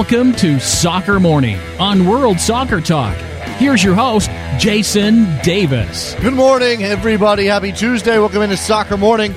[0.00, 3.14] Welcome to Soccer Morning on World Soccer Talk.
[3.58, 6.14] Here's your host, Jason Davis.
[6.22, 7.44] Good morning, everybody.
[7.44, 8.18] Happy Tuesday.
[8.18, 9.34] Welcome into Soccer Morning.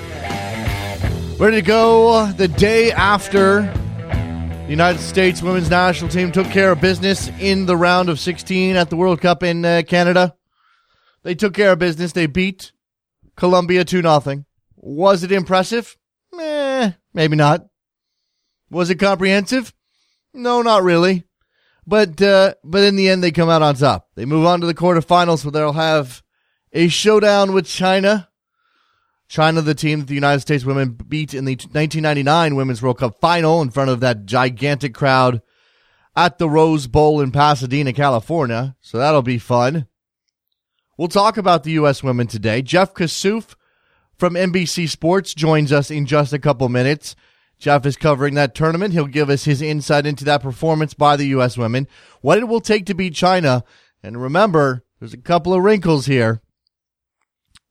[1.38, 6.80] Ready to go the day after the United States women's national team took care of
[6.80, 10.34] business in the round of 16 at the World Cup in uh, Canada.
[11.24, 12.14] They took care of business.
[12.14, 12.72] They beat
[13.36, 14.46] Colombia 2 0.
[14.78, 15.98] Was it impressive?
[16.40, 17.68] Eh, maybe not.
[18.70, 19.74] Was it comprehensive?
[20.34, 21.24] No, not really.
[21.86, 24.10] But uh, but in the end, they come out on top.
[24.16, 26.24] They move on to the quarterfinals, where they'll have
[26.72, 28.30] a showdown with China.
[29.28, 33.20] China, the team that the United States women beat in the 1999 Women's World Cup
[33.20, 35.42] final in front of that gigantic crowd
[36.16, 38.76] at the Rose Bowl in Pasadena, California.
[38.80, 39.88] So that'll be fun.
[40.98, 42.04] We'll talk about the U.S.
[42.04, 42.62] women today.
[42.62, 43.56] Jeff Kassouf
[44.16, 47.16] from NBC Sports joins us in just a couple minutes.
[47.64, 48.94] Jeff is covering that tournament.
[48.94, 51.58] He'll give us his insight into that performance by the U.S.
[51.58, 51.88] women,
[52.20, 53.64] what it will take to beat China.
[54.04, 56.42] And remember, there's a couple of wrinkles here.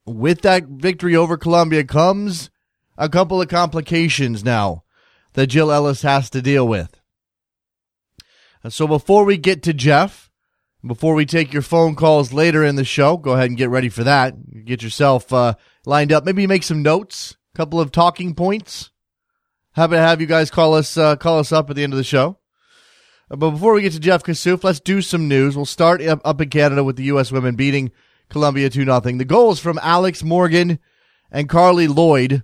[0.07, 2.49] With that victory over Colombia comes
[2.97, 4.85] a couple of complications now
[5.35, 6.99] that Jill Ellis has to deal with.
[8.71, 10.31] So before we get to Jeff,
[10.83, 13.91] before we take your phone calls later in the show, go ahead and get ready
[13.91, 14.65] for that.
[14.65, 16.25] Get yourself uh, lined up.
[16.25, 18.89] Maybe make some notes, a couple of talking points.
[19.75, 21.97] Happy to have you guys call us uh, call us up at the end of
[21.97, 22.39] the show.
[23.31, 25.57] Uh, but before we get to Jeff Kassouf, let's do some news.
[25.57, 27.33] We'll start up, up in Canada with the U.S.
[27.33, 27.91] women beating
[28.29, 29.01] Colombia 2 0.
[29.01, 30.79] The goals from Alex Morgan
[31.31, 32.43] and Carli Lloyd.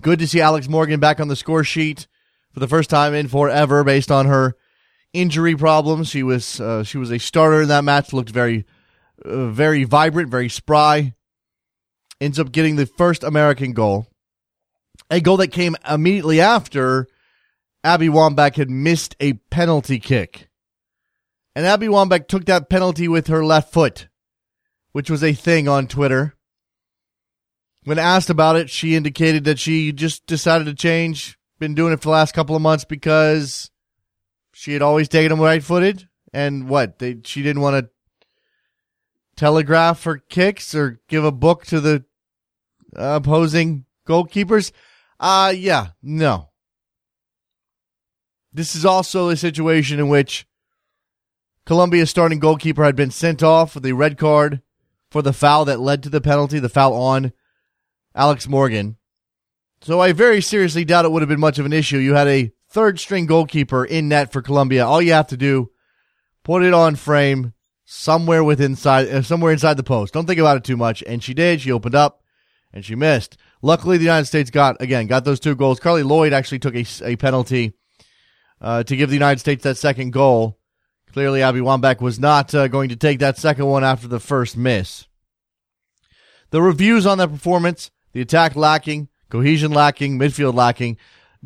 [0.00, 2.06] Good to see Alex Morgan back on the score sheet
[2.52, 4.54] for the first time in forever based on her
[5.12, 6.08] injury problems.
[6.08, 8.64] She was uh, she was a starter in that match, looked very
[9.24, 11.14] uh, very vibrant, very spry.
[12.20, 14.06] Ends up getting the first American goal.
[15.12, 17.06] A goal that came immediately after
[17.84, 20.48] Abby Wambach had missed a penalty kick.
[21.54, 24.08] And Abby Wambach took that penalty with her left foot,
[24.92, 26.34] which was a thing on Twitter.
[27.84, 31.96] When asked about it, she indicated that she just decided to change, been doing it
[31.96, 33.70] for the last couple of months because
[34.54, 36.08] she had always taken them right footed.
[36.32, 37.00] And what?
[37.00, 37.90] They, she didn't want to
[39.36, 42.06] telegraph her kicks or give a book to the
[42.96, 44.72] opposing goalkeepers.
[45.22, 46.50] Uh, yeah, no.
[48.52, 50.46] This is also a situation in which
[51.64, 54.62] Colombia's starting goalkeeper had been sent off with a red card
[55.12, 57.32] for the foul that led to the penalty, the foul on
[58.16, 58.96] Alex Morgan.
[59.80, 61.98] So I very seriously doubt it would have been much of an issue.
[61.98, 64.84] You had a third string goalkeeper in net for Colombia.
[64.84, 65.70] All you have to do,
[66.42, 67.52] put it on frame
[67.84, 70.14] somewhere within inside, uh, somewhere inside the post.
[70.14, 71.00] Don't think about it too much.
[71.06, 71.60] And she did.
[71.60, 72.24] She opened up
[72.72, 73.36] and she missed.
[73.62, 75.78] Luckily, the United States got again got those two goals.
[75.78, 77.74] Carli Lloyd actually took a, a penalty
[78.60, 80.58] uh, to give the United States that second goal.
[81.12, 84.56] Clearly, Abby Wambach was not uh, going to take that second one after the first
[84.56, 85.06] miss.
[86.50, 90.96] The reviews on that performance: the attack lacking, cohesion lacking, midfield lacking,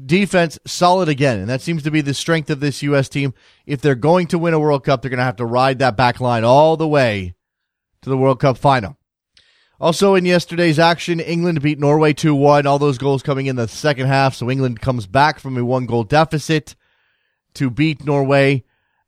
[0.03, 3.11] defense solid again, and that seems to be the strength of this U.S.
[3.11, 3.35] team.
[3.67, 5.97] If they're going to win a World Cup, they're going to have to ride that
[5.97, 7.35] back line all the way
[8.01, 8.97] to the World Cup final.
[9.79, 12.67] Also, in yesterday's action, England beat Norway 2 1.
[12.67, 14.35] All those goals coming in the second half.
[14.35, 16.75] So England comes back from a one goal deficit
[17.55, 18.65] to beat Norway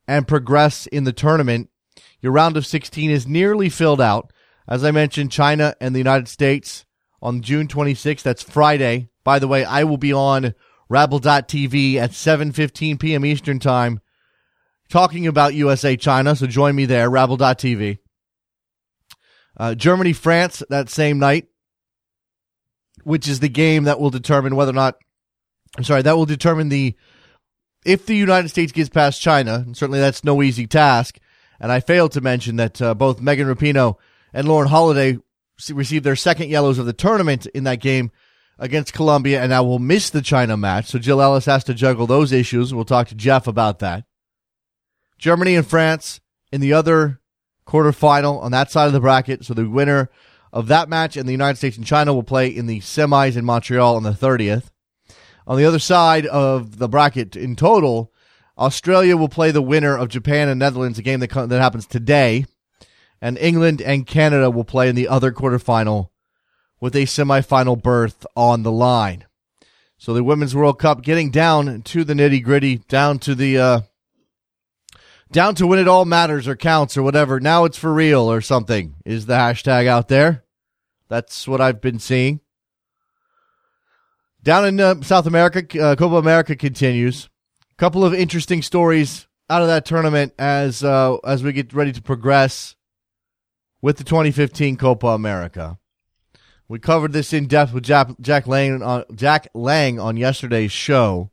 [0.06, 1.70] and progress in the tournament.
[2.20, 4.32] Your round of 16 is nearly filled out.
[4.66, 6.84] As I mentioned, China and the United States
[7.22, 8.22] on June 26th.
[8.22, 9.08] That's Friday.
[9.24, 10.54] By the way, I will be on
[10.90, 13.24] Rabble.tv at 7.15 p.m.
[13.24, 14.00] Eastern Time
[14.90, 16.36] talking about USA China.
[16.36, 17.98] So join me there, Rabble.tv.
[19.58, 21.48] Uh, Germany, France that same night,
[23.02, 24.96] which is the game that will determine whether or not,
[25.76, 26.94] I'm sorry, that will determine the,
[27.84, 31.18] if the United States gets past China, and certainly that's no easy task.
[31.60, 33.96] And I failed to mention that uh, both Megan Rapinoe
[34.32, 35.18] and Lauren Holiday
[35.72, 38.12] received their second yellows of the tournament in that game
[38.60, 40.86] against Colombia, and now will miss the China match.
[40.86, 42.74] So Jill Ellis has to juggle those issues.
[42.74, 44.04] We'll talk to Jeff about that.
[45.18, 46.20] Germany and France
[46.52, 47.20] in the other
[47.68, 49.44] quarterfinal on that side of the bracket.
[49.44, 50.08] So the winner
[50.52, 53.44] of that match and the United States and China will play in the semis in
[53.44, 54.70] Montreal on the 30th.
[55.46, 58.12] On the other side of the bracket in total,
[58.56, 62.46] Australia will play the winner of Japan and Netherlands, a game that, that happens today.
[63.20, 66.08] And England and Canada will play in the other quarterfinal
[66.80, 69.24] with a semifinal berth on the line.
[69.96, 73.80] So the Women's World Cup getting down to the nitty gritty, down to the uh,
[75.30, 77.40] down to when it all matters or counts or whatever.
[77.40, 80.44] Now it's for real or something is the hashtag out there.
[81.08, 82.40] That's what I've been seeing.
[84.42, 87.28] Down in uh, South America, uh, Copa America continues.
[87.72, 91.92] A couple of interesting stories out of that tournament as uh, as we get ready
[91.92, 92.76] to progress
[93.80, 95.78] with the 2015 Copa America.
[96.68, 101.30] We covered this in depth with Jack, Lang on Jack Lang on yesterday's show.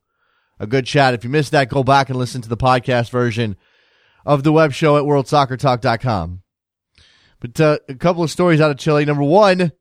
[0.59, 1.13] A good chat.
[1.13, 3.57] If you missed that, go back and listen to the podcast version
[4.25, 6.41] of the web show at worldsoccertalk.com.
[7.39, 9.05] But uh, a couple of stories out of Chile.
[9.05, 9.71] Number one,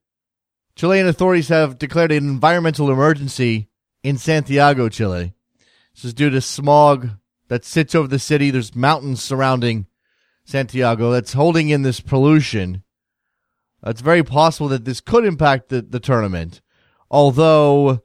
[0.76, 3.68] Chilean authorities have declared an environmental emergency
[4.02, 5.34] in Santiago, Chile.
[5.94, 7.10] This is due to smog
[7.48, 8.50] that sits over the city.
[8.50, 9.86] There's mountains surrounding
[10.44, 12.82] Santiago that's holding in this pollution.
[13.86, 16.60] It's very possible that this could impact the, the tournament,
[17.10, 18.02] although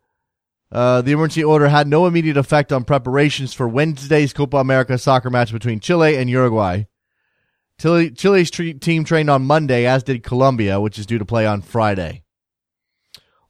[0.71, 5.29] uh, the emergency order had no immediate effect on preparations for Wednesday's Copa America soccer
[5.29, 6.83] match between Chile and Uruguay.
[7.79, 11.47] Chile, Chile's tre- team trained on Monday, as did Colombia, which is due to play
[11.47, 12.23] on Friday.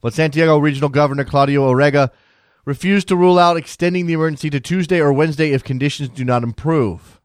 [0.01, 2.09] But Santiago Regional Governor Claudio Orrego
[2.63, 6.43] refused to rule out extending the emergency to Tuesday or Wednesday if conditions do not
[6.43, 7.19] improve.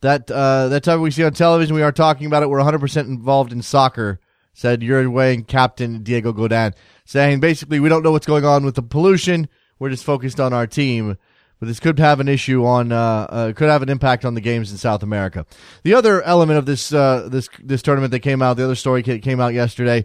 [0.00, 2.50] That uh, that time we see on television, we are talking about it.
[2.50, 4.18] We're 100% involved in soccer,
[4.52, 8.82] said Uruguayan captain Diego Godin, saying basically we don't know what's going on with the
[8.82, 9.48] pollution.
[9.78, 11.16] We're just focused on our team.
[11.58, 14.40] But this could have an issue on, uh, uh, could have an impact on the
[14.40, 15.46] games in South America.
[15.84, 19.02] The other element of this uh, this this tournament that came out, the other story
[19.02, 20.04] that came out yesterday,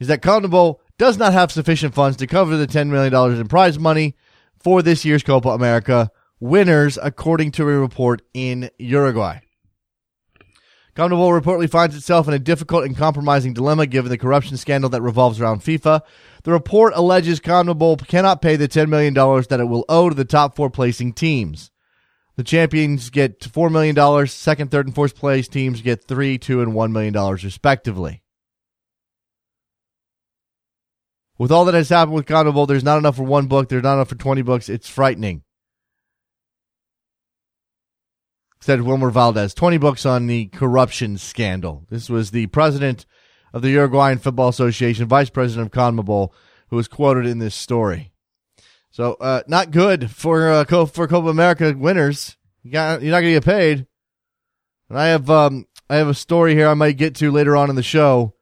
[0.00, 3.78] is that CONMEBOL does not have sufficient funds to cover the $10 million in prize
[3.78, 4.16] money
[4.58, 6.10] for this year's Copa America
[6.40, 9.40] winners, according to a report in Uruguay.
[10.96, 15.02] CONMEBOL reportedly finds itself in a difficult and compromising dilemma given the corruption scandal that
[15.02, 16.00] revolves around FIFA.
[16.44, 20.24] The report alleges CONMEBOL cannot pay the $10 million that it will owe to the
[20.24, 21.70] top four placing teams.
[22.36, 26.72] The champions get $4 million, second, third, and fourth place teams get 3 2 and
[26.72, 28.22] $1 million respectively.
[31.36, 33.68] With all that has happened with CONMEBOL, there's not enough for one book.
[33.68, 34.70] There's not enough for 20 books.
[34.70, 35.42] It's frightening.
[38.66, 39.54] Said Wilmar Valdez.
[39.54, 41.86] 20 books on the corruption scandal.
[41.88, 43.06] This was the president
[43.52, 46.32] of the Uruguayan Football Association, vice president of CONMEBOL,
[46.70, 48.10] who was quoted in this story.
[48.90, 52.36] So, uh, not good for uh, for Copa America winners.
[52.64, 53.86] You got, you're not going to get paid.
[54.88, 57.70] And I have um, I have a story here I might get to later on
[57.70, 58.34] in the show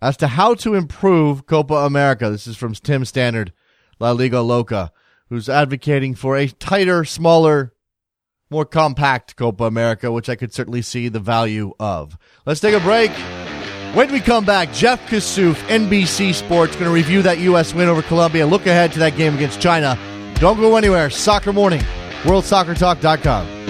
[0.00, 2.30] as to how to improve Copa America.
[2.30, 3.52] This is from Tim Stannard,
[4.00, 4.90] La Liga Loca,
[5.28, 7.74] who's advocating for a tighter, smaller,
[8.50, 12.16] more compact Copa America, which I could certainly see the value of.
[12.44, 13.10] Let's take a break.
[13.94, 17.72] When we come back, Jeff Kassouf, NBC Sports, going to review that U.S.
[17.72, 18.46] win over Colombia.
[18.46, 19.98] Look ahead to that game against China.
[20.34, 21.08] Don't go anywhere.
[21.08, 21.80] Soccer Morning,
[22.22, 23.65] WorldSoccerTalk.com.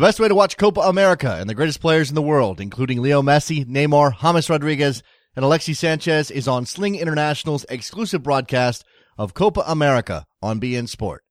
[0.00, 3.02] The best way to watch Copa America and the greatest players in the world, including
[3.02, 5.02] Leo Messi, Neymar, James Rodriguez,
[5.36, 8.82] and Alexis Sanchez, is on Sling International's exclusive broadcast
[9.18, 11.22] of Copa America on beIN Sport.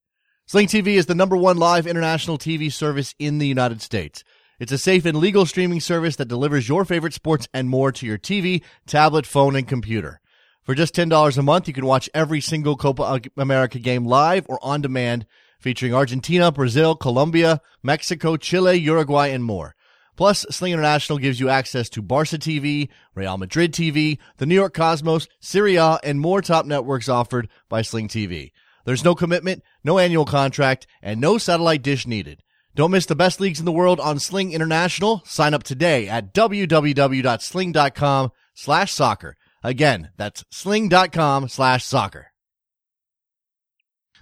[0.46, 4.22] Sling TV is the number one live international TV service in the United States.
[4.60, 8.06] It's a safe and legal streaming service that delivers your favorite sports and more to
[8.06, 10.20] your TV, tablet, phone, and computer.
[10.62, 14.60] For just $10 a month, you can watch every single Copa America game live or
[14.62, 15.26] on demand
[15.60, 19.76] featuring Argentina, Brazil, Colombia, Mexico, Chile, Uruguay, and more.
[20.16, 24.74] Plus, Sling International gives you access to Barca TV, Real Madrid TV, the New York
[24.74, 28.52] Cosmos, Serie A, and more top networks offered by Sling TV.
[28.84, 32.42] There's no commitment, no annual contract, and no satellite dish needed.
[32.74, 35.22] Don't miss the best leagues in the world on Sling International.
[35.24, 39.36] Sign up today at www.sling.com slash soccer.
[39.62, 42.29] Again, that's sling.com slash soccer.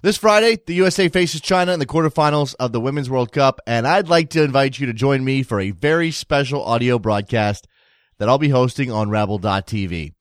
[0.00, 3.84] This Friday, the USA faces China in the quarterfinals of the Women's World Cup, and
[3.84, 7.66] I'd like to invite you to join me for a very special audio broadcast
[8.18, 10.12] that I'll be hosting on Rabble.tv.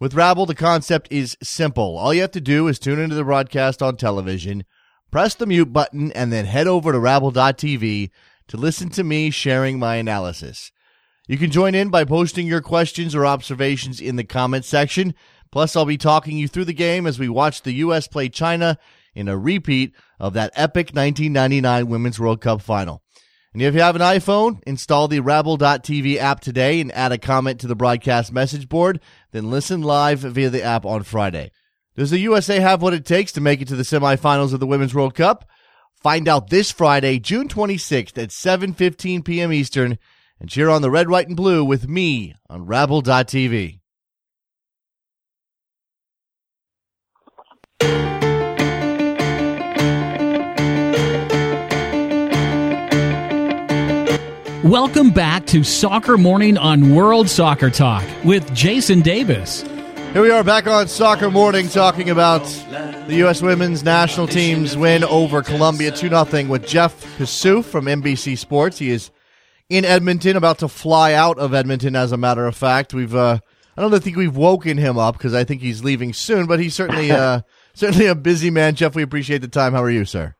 [0.00, 1.98] With Rabble, the concept is simple.
[1.98, 4.64] All you have to do is tune into the broadcast on television,
[5.10, 8.08] press the mute button, and then head over to Rabble.tv
[8.46, 10.72] to listen to me sharing my analysis.
[11.26, 15.14] You can join in by posting your questions or observations in the comments section.
[15.52, 18.08] Plus, I'll be talking you through the game as we watch the U.S.
[18.08, 18.78] play China
[19.18, 23.02] in a repeat of that epic 1999 Women's World Cup final.
[23.52, 27.58] And if you have an iPhone, install the Rabble.tv app today and add a comment
[27.60, 29.00] to the broadcast message board,
[29.32, 31.50] then listen live via the app on Friday.
[31.96, 34.66] Does the USA have what it takes to make it to the semifinals of the
[34.68, 35.48] Women's World Cup?
[36.00, 39.52] Find out this Friday, June 26th at 7:15 p.m.
[39.52, 39.98] Eastern
[40.38, 43.77] and cheer on the red, white and blue with me on rabble.tv.
[54.68, 59.62] Welcome back to Soccer Morning on World Soccer Talk with Jason Davis.
[59.62, 62.42] Here we are back on Soccer Morning talking about
[63.06, 63.40] the U.S.
[63.40, 68.78] women's national team's win over Colombia 2 0 with Jeff Kassouf from NBC Sports.
[68.78, 69.10] He is
[69.70, 72.92] in Edmonton, about to fly out of Edmonton, as a matter of fact.
[72.92, 73.38] We've, uh,
[73.74, 76.74] I don't think we've woken him up because I think he's leaving soon, but he's
[76.74, 77.40] certainly, uh,
[77.72, 78.74] certainly a busy man.
[78.74, 79.72] Jeff, we appreciate the time.
[79.72, 80.34] How are you, sir?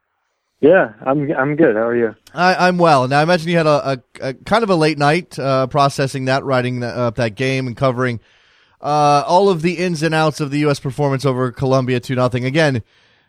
[0.60, 1.76] Yeah, I'm I'm good.
[1.76, 2.16] How are you?
[2.34, 3.06] I, am well.
[3.06, 6.24] Now, I imagine you had a, a, a, kind of a late night uh, processing
[6.24, 8.18] that, writing that, uh, that game, and covering
[8.80, 10.80] uh, all of the ins and outs of the U.S.
[10.80, 12.44] performance over Colombia two nothing.
[12.44, 12.82] Again,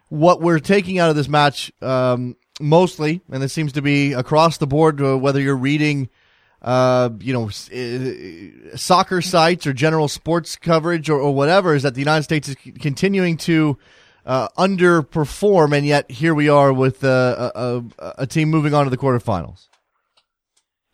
[0.07, 4.57] what we're taking out of this match um, mostly, and it seems to be across
[4.57, 6.09] the board, uh, whether you're reading.
[6.61, 11.93] Uh, you know, uh, soccer sites or general sports coverage or, or whatever is that
[11.93, 13.77] the United States is continuing to
[14.25, 18.83] uh, underperform, and yet here we are with uh, a, a, a, team moving on
[18.83, 19.67] to the quarterfinals.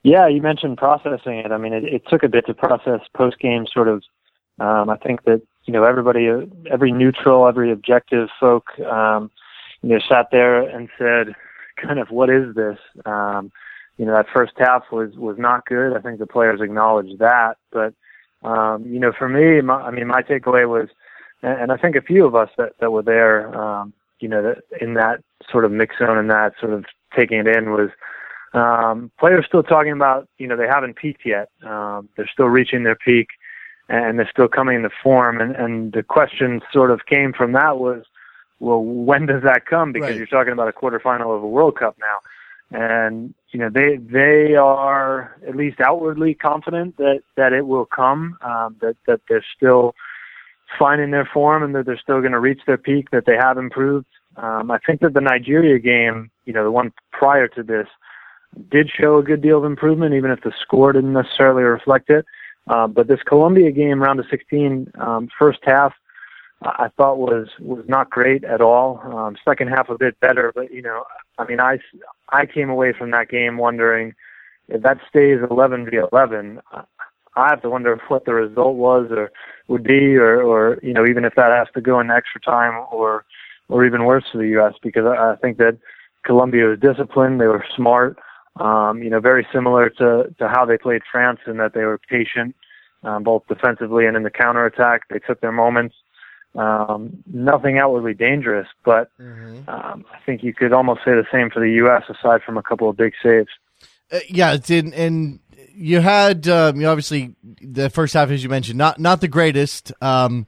[0.04, 1.52] Yeah, you mentioned processing it.
[1.52, 3.66] I mean, it, it took a bit to process post game.
[3.72, 4.04] Sort of,
[4.60, 6.30] um, I think that you know everybody,
[6.70, 9.32] every neutral, every objective folk, um,
[9.82, 11.36] you know, sat there and said,
[11.82, 12.78] kind of, what is this?
[13.06, 13.52] Um,
[13.98, 15.96] you know, that first half was was not good.
[15.96, 17.94] I think the players acknowledged that, but
[18.44, 20.90] um, you know, for me, my, I mean, my takeaway was
[21.42, 24.42] and, and I think a few of us that that were there, um, you know,
[24.42, 27.90] that in that sort of mix zone and that sort of taking it in was
[28.54, 31.50] um, players still talking about, you know, they haven't peaked yet.
[31.64, 33.28] Um, they're still reaching their peak,
[33.90, 35.42] and they're still coming into form.
[35.42, 38.04] And and the question sort of came from that was,
[38.60, 39.92] well, when does that come?
[39.92, 40.18] Because right.
[40.18, 42.20] you're talking about a quarterfinal of a World Cup now
[42.72, 48.38] and you know they they are at least outwardly confident that that it will come
[48.42, 49.96] um, that that they're still
[50.78, 53.58] finding their form and that they're still going to reach their peak, that they have
[53.58, 54.06] improved.
[54.38, 57.88] Um, I think that the Nigeria game, you know, the one prior to this,
[58.70, 62.26] did show a good deal of improvement, even if the score didn't necessarily reflect it.
[62.68, 65.94] Uh, but this Colombia game, round of 16, um, first half,
[66.62, 69.00] I thought was was not great at all.
[69.04, 71.04] Um, second half a bit better, but you know,
[71.38, 71.80] I mean, I
[72.30, 74.16] I came away from that game wondering
[74.68, 76.62] if that stays 11 v 11.
[77.36, 79.32] I have to wonder what the result was or
[79.68, 82.86] would be, or, or you know, even if that has to go in extra time
[82.92, 83.26] or
[83.68, 84.74] or even worse for the U.S.
[84.82, 85.78] Because I, I think that
[86.24, 88.18] Colombia was disciplined, they were smart,
[88.58, 92.00] um, you know, very similar to to how they played France in that they were
[92.10, 92.56] patient,
[93.04, 95.08] um, both defensively and in the counterattack.
[95.10, 95.96] They took their moments.
[96.56, 99.70] Um, nothing outwardly dangerous, but mm-hmm.
[99.70, 102.04] um, I think you could almost say the same for the U.S.
[102.08, 103.50] aside from a couple of big saves.
[104.12, 105.40] Uh, yeah, it's in, and
[105.74, 109.92] you had um, you obviously the first half, as you mentioned, not not the greatest.
[110.02, 110.48] Um,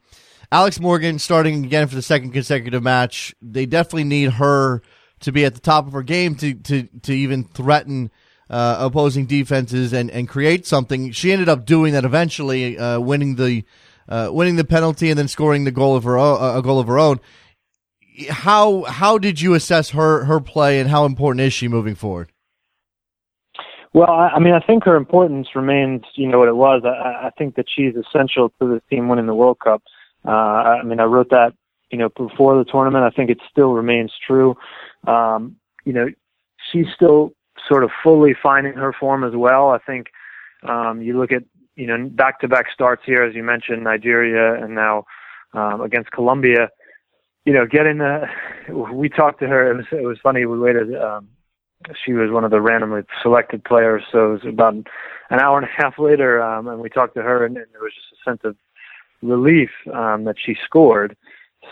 [0.52, 3.36] Alex Morgan starting again for the second consecutive match.
[3.42, 4.82] They definitely need her
[5.22, 8.12] to be at the top of her game to to to even threaten
[8.50, 11.12] uh, opposing defenses and and create something.
[11.12, 13.64] She ended up doing that eventually, uh, winning the
[14.08, 16.88] uh, winning the penalty and then scoring the goal of her own, a goal of
[16.88, 17.20] her own.
[18.30, 22.32] How how did you assess her her play and how important is she moving forward?
[23.94, 26.84] Well, I, I mean, I think her importance remains, you know, what it was.
[26.86, 29.82] I, I think that she's essential to this team winning the World Cup.
[30.25, 31.53] Uh, I mean, I wrote that,
[31.89, 33.06] you know, before the tournament.
[33.06, 34.56] I think it still remains true.
[35.08, 36.08] Um, you know,
[36.72, 37.32] she's still
[37.67, 39.70] sort of fully finding her form as well.
[39.70, 40.08] I think
[40.67, 41.44] um, you look at,
[41.75, 45.06] you know, back-to-back starts here, as you mentioned, Nigeria, and now
[45.53, 46.70] um, against Colombia.
[47.46, 48.25] You know, getting the.
[48.70, 49.72] We talked to her.
[49.72, 50.46] It was it was funny.
[50.46, 50.94] We waited.
[50.96, 51.29] Um,
[52.04, 54.04] she was one of the randomly selected players.
[54.12, 57.22] So it was about an hour and a half later, um, and we talked to
[57.22, 58.56] her, and, and there was just a sense of
[59.22, 61.16] relief um, that she scored.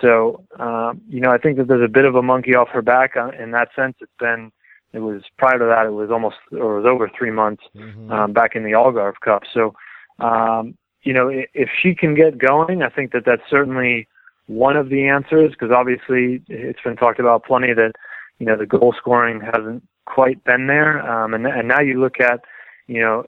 [0.01, 2.81] So um, you know, I think that there's a bit of a monkey off her
[2.81, 3.95] back uh, in that sense.
[4.01, 4.51] It's been
[4.93, 8.11] it was prior to that it was almost or it was over three months mm-hmm.
[8.11, 9.43] um, back in the Algarve Cup.
[9.53, 9.73] So
[10.19, 14.07] um, you know, if she can get going, I think that that's certainly
[14.47, 17.93] one of the answers because obviously it's been talked about plenty that
[18.39, 20.99] you know the goal scoring hasn't quite been there.
[21.09, 22.41] Um, and, and now you look at,
[22.87, 23.25] you know,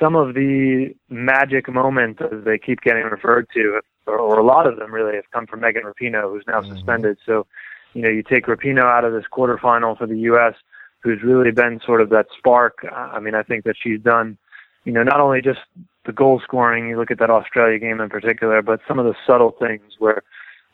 [0.00, 4.66] some of the magic moments as they keep getting referred to, or, or a lot
[4.66, 6.74] of them really have come from Megan Rapinoe, who's now mm-hmm.
[6.74, 7.16] suspended.
[7.24, 7.46] So,
[7.92, 10.54] you know, you take Rapinoe out of this quarterfinal for the U.S.,
[11.02, 12.84] who's really been sort of that spark.
[12.90, 14.38] I mean, I think that she's done,
[14.84, 15.60] you know, not only just
[16.06, 19.14] the goal scoring, you look at that Australia game in particular, but some of the
[19.26, 20.22] subtle things where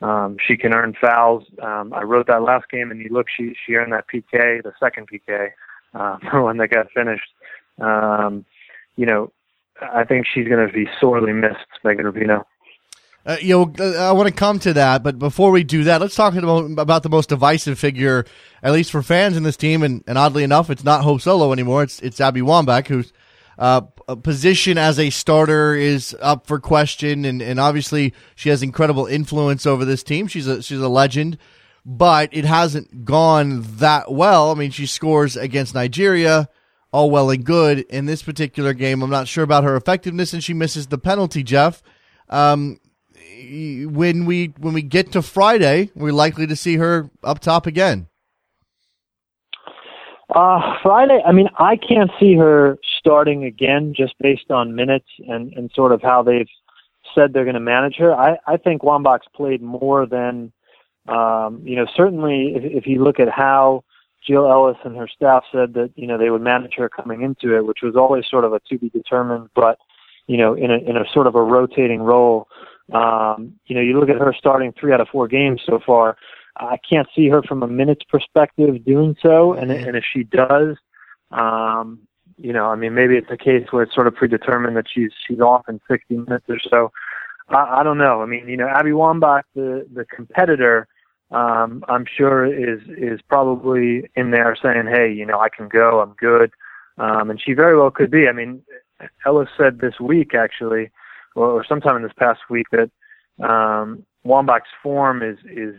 [0.02, 1.44] Um, she can earn fouls.
[1.62, 4.72] Um, I wrote that last game, and you look, she she earned that PK, the
[4.80, 5.50] second PK,
[5.94, 7.30] uh, for when they got finished.
[7.80, 8.44] Um,
[8.96, 9.32] you know,
[9.80, 12.44] I think she's going to be sorely missed, Megan Rapinoe.
[13.26, 16.00] Uh, you know, uh, I want to come to that, but before we do that,
[16.00, 18.24] let's talk about the most divisive figure,
[18.62, 19.82] at least for fans in this team.
[19.82, 21.82] And, and oddly enough, it's not Hope Solo anymore.
[21.82, 23.12] It's it's Abby Wambach, who's
[23.58, 23.82] uh,
[24.16, 29.66] position as a starter is up for question, and, and obviously she has incredible influence
[29.66, 30.26] over this team.
[30.26, 31.38] She's a she's a legend,
[31.84, 34.50] but it hasn't gone that well.
[34.50, 36.48] I mean, she scores against Nigeria,
[36.92, 37.80] all well and good.
[37.80, 41.42] In this particular game, I'm not sure about her effectiveness, and she misses the penalty.
[41.42, 41.82] Jeff.
[42.28, 42.78] Um,
[43.42, 48.06] when we when we get to Friday, we're likely to see her up top again.
[50.34, 55.52] Uh, Friday, I mean, I can't see her starting again just based on minutes and,
[55.54, 56.48] and sort of how they've
[57.14, 58.14] said they're going to manage her.
[58.14, 60.52] I, I think Wambach's played more than,
[61.08, 63.82] um, you know, certainly if, if you look at how
[64.24, 67.56] Jill Ellis and her staff said that, you know, they would manage her coming into
[67.56, 69.78] it, which was always sort of a to be determined, but,
[70.26, 72.46] you know, in a, in a sort of a rotating role.
[72.92, 76.16] Um, you know, you look at her starting three out of four games so far.
[76.60, 80.76] I can't see her from a minutes perspective doing so, and and if she does,
[81.30, 82.00] um,
[82.36, 85.10] you know, I mean, maybe it's a case where it's sort of predetermined that she's
[85.26, 86.92] she's off in 60 minutes or so.
[87.48, 88.22] I, I don't know.
[88.22, 90.86] I mean, you know, Abby Wambach, the the competitor,
[91.30, 96.00] um, I'm sure is is probably in there saying, hey, you know, I can go,
[96.00, 96.50] I'm good,
[96.98, 98.28] um, and she very well could be.
[98.28, 98.62] I mean,
[99.24, 100.90] Ellis said this week actually
[101.34, 102.90] or, or sometime in this past week that
[103.42, 105.74] um, Wambach's form is is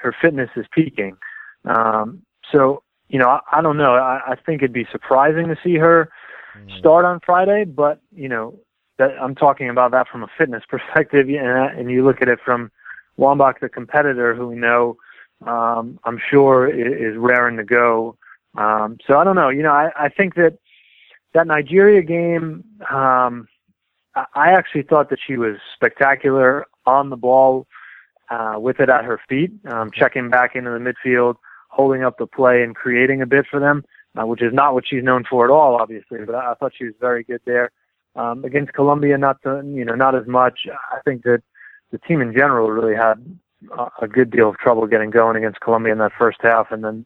[0.00, 1.16] her fitness is peaking.
[1.64, 2.22] Um,
[2.52, 3.94] so you know, I, I don't know.
[3.94, 6.10] I, I think it'd be surprising to see her
[6.56, 6.78] mm.
[6.78, 8.58] start on Friday, but you know,
[8.98, 12.40] that I'm talking about that from a fitness perspective, and, and you look at it
[12.44, 12.70] from
[13.18, 14.96] Wambach, the competitor, who we know,
[15.46, 18.16] um, I'm sure is, is raring to go.
[18.56, 19.48] Um, so I don't know.
[19.48, 20.58] You know, I, I think that
[21.34, 22.64] that Nigeria game.
[22.90, 23.48] Um,
[24.34, 27.66] I actually thought that she was spectacular on the ball
[28.30, 31.36] uh, with it at her feet, um, checking back into the midfield,
[31.68, 33.84] holding up the play, and creating a bit for them,
[34.16, 36.18] uh, which is not what she's known for at all, obviously.
[36.24, 37.70] But I, I thought she was very good there.
[38.14, 40.66] Um, against Colombia, not the, you know not as much.
[40.90, 41.42] I think that
[41.92, 43.22] the team in general really had
[43.76, 46.82] a, a good deal of trouble getting going against Colombia in that first half, and
[46.82, 47.04] then,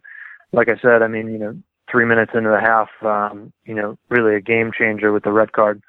[0.53, 1.57] like I said, I mean, you know,
[1.91, 5.53] three minutes into the half, um, you know, really a game changer with the red
[5.53, 5.83] card.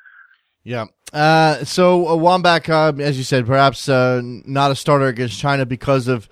[0.63, 0.86] Yeah.
[1.12, 5.65] Uh, so uh, Wambach, uh, as you said, perhaps uh, not a starter against China
[5.65, 6.30] because of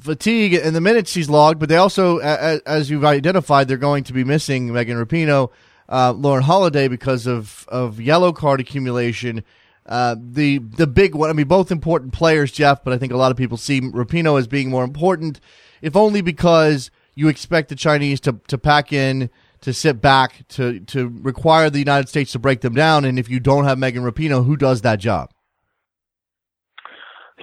[0.00, 1.58] fatigue and the minutes she's logged.
[1.58, 5.50] But they also, as you've identified, they're going to be missing Megan Rapinoe,
[5.88, 9.44] uh, Lauren Holiday because of of yellow card accumulation.
[9.86, 11.30] Uh, the the big one.
[11.30, 12.82] I mean, both important players, Jeff.
[12.82, 15.40] But I think a lot of people see Rapinoe as being more important,
[15.82, 19.30] if only because you expect the Chinese to to pack in
[19.64, 23.04] to sit back to to require the United States to break them down.
[23.04, 25.30] And if you don't have Megan Rapinoe, who does that job?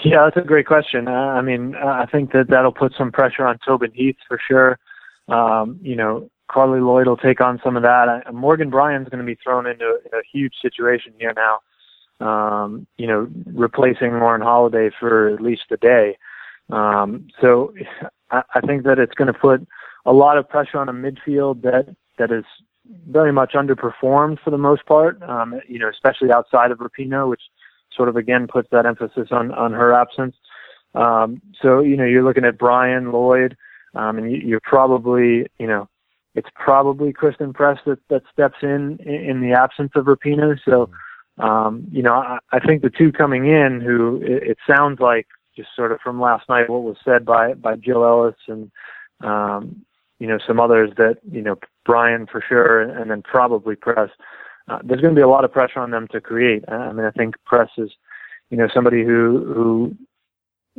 [0.04, 1.08] Yeah, that's a great question.
[1.08, 4.40] Uh, I mean, uh, I think that that'll put some pressure on Tobin Heath for
[4.48, 4.80] sure.
[5.28, 8.24] Um, you know, Carli Lloyd will take on some of that.
[8.28, 11.60] Uh, Morgan Brian's going to be thrown into a, a huge situation here now.
[12.20, 16.18] Um, you know, replacing Lauren Holiday for at least a day.
[16.70, 17.74] Um, so
[18.32, 19.68] I, I think that it's going to put
[20.06, 22.45] a lot of pressure on a midfield that that is
[23.10, 25.21] very much underperformed for the most part.
[25.24, 27.41] Um, you know, especially outside of Rapinoe, which
[27.95, 30.36] sort of again puts that emphasis on on her absence.
[30.95, 33.56] Um, so you know, you're looking at Brian Lloyd,
[33.95, 35.88] um, and you, you're probably you know,
[36.36, 40.60] it's probably Christen Press that that steps in in the absence of Rapinoe.
[40.63, 40.89] So.
[41.38, 45.28] Um, you know, I, I think the two coming in, who it, it sounds like
[45.56, 48.69] just sort of from last night, what was said by by Jill Ellis and
[49.21, 49.86] um,
[50.19, 54.10] you know some others that you know Brian for sure, and then probably Press.
[54.67, 56.63] Uh, there's going to be a lot of pressure on them to create.
[56.67, 57.91] I mean, I think Press is,
[58.50, 59.96] you know, somebody who who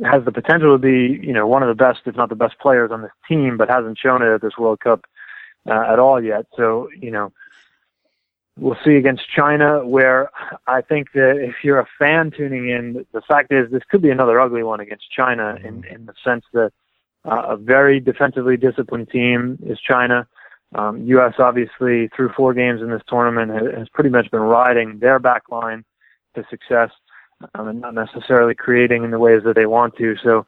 [0.05, 2.57] has the potential to be, you know, one of the best, if not the best
[2.59, 5.05] players on this team, but hasn't shown it at this World Cup
[5.69, 6.45] uh, at all yet.
[6.55, 7.31] So, you know,
[8.57, 10.29] we'll see against China, where
[10.67, 14.09] I think that if you're a fan tuning in, the fact is this could be
[14.09, 16.71] another ugly one against China in in the sense that
[17.25, 20.27] uh, a very defensively disciplined team is China.
[20.75, 21.33] Um, U.S.
[21.39, 25.85] obviously through four games in this tournament has pretty much been riding their back line
[26.35, 26.89] to success
[27.53, 30.15] um, and not necessarily creating in the ways that they want to.
[30.23, 30.45] So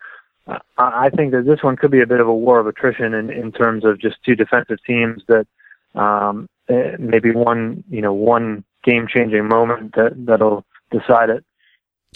[0.48, 3.14] uh, I think that this one could be a bit of a war of attrition
[3.14, 5.48] in, in terms of just two defensive teams that
[5.96, 11.44] um, eh, maybe one you know one game changing moment that that'll decide it.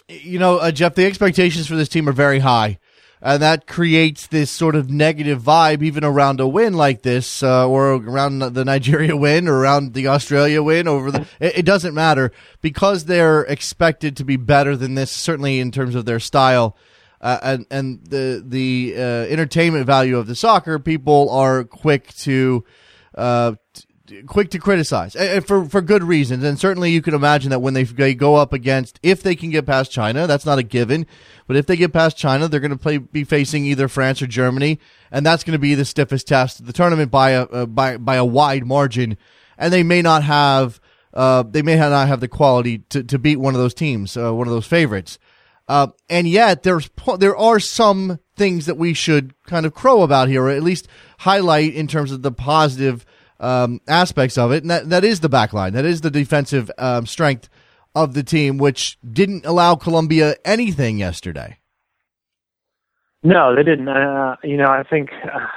[0.08, 2.80] You know, uh, Jeff, the expectations for this team are very high.
[3.22, 7.68] And that creates this sort of negative vibe, even around a win like this, uh,
[7.68, 10.88] or around the Nigeria win, or around the Australia win.
[10.88, 15.12] Over the, it, it doesn't matter because they're expected to be better than this.
[15.12, 16.78] Certainly in terms of their style,
[17.20, 22.64] uh, and and the the uh, entertainment value of the soccer, people are quick to
[23.16, 23.54] uh,
[24.28, 26.44] quick to criticize and for for good reasons.
[26.44, 29.50] And certainly, you can imagine that when they, they go up against, if they can
[29.50, 31.06] get past China, that's not a given.
[31.48, 34.28] But if they get past China, they're going to play be facing either France or
[34.28, 34.80] Germany,
[35.12, 37.98] and that's going to be the stiffest test of the tournament by a uh, by
[37.98, 39.18] by a wide margin.
[39.58, 40.80] And they may not have
[41.14, 44.34] uh, they may not have the quality to, to beat one of those teams, uh,
[44.34, 45.20] one of those favorites.
[45.68, 50.28] Uh, and yet, there's there are some things that we should kind of crow about
[50.28, 50.88] here, or at least
[51.20, 53.06] highlight in terms of the positive
[53.40, 55.74] um, aspects of it, and that, that is the back line.
[55.74, 57.50] That is the defensive um, strength
[57.96, 61.58] of the team, which didn't allow Colombia anything yesterday.
[63.24, 63.90] No, they didn't.
[63.90, 65.10] Uh, you know, I think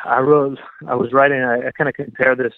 [0.04, 2.52] I wrote, I was writing, I, I kind of compare this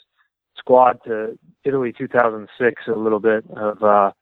[0.57, 4.13] squad to Italy 2006 a little bit of, uh,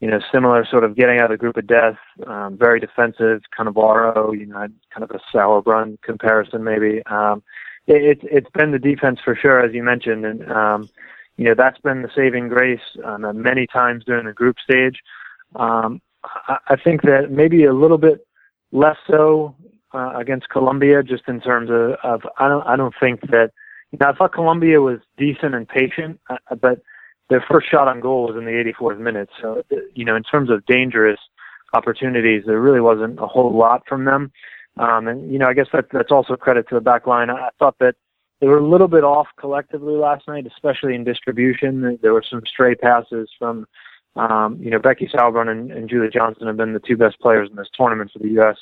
[0.00, 3.42] you know, similar sort of getting out of the group of death, um, very defensive,
[3.54, 7.02] kind of RO, you know, kind of a Sauerbrunn comparison maybe.
[7.06, 7.42] Um,
[7.86, 10.88] it, it's been the defense for sure, as you mentioned, and um,
[11.36, 15.00] you know that's been the saving grace um, many times during the group stage.
[15.56, 18.26] Um, I, I think that maybe a little bit
[18.70, 19.56] less so
[19.92, 23.50] uh, against Colombia, just in terms of, of I don't I don't think that
[23.90, 26.82] you know I thought Colombia was decent and patient, uh, but
[27.30, 29.28] their first shot on goal was in the 84th minute.
[29.40, 29.62] So
[29.94, 31.18] you know in terms of dangerous
[31.74, 34.32] opportunities, there really wasn't a whole lot from them.
[34.78, 37.30] Um, and you know, I guess that that's also credit to the back line.
[37.30, 37.94] I, thought that
[38.40, 41.98] they were a little bit off collectively last night, especially in distribution.
[42.00, 43.66] There were some stray passes from,
[44.16, 47.50] um, you know, Becky Sauerbrunn and, and Julie Johnston have been the two best players
[47.50, 48.56] in this tournament for the U.S.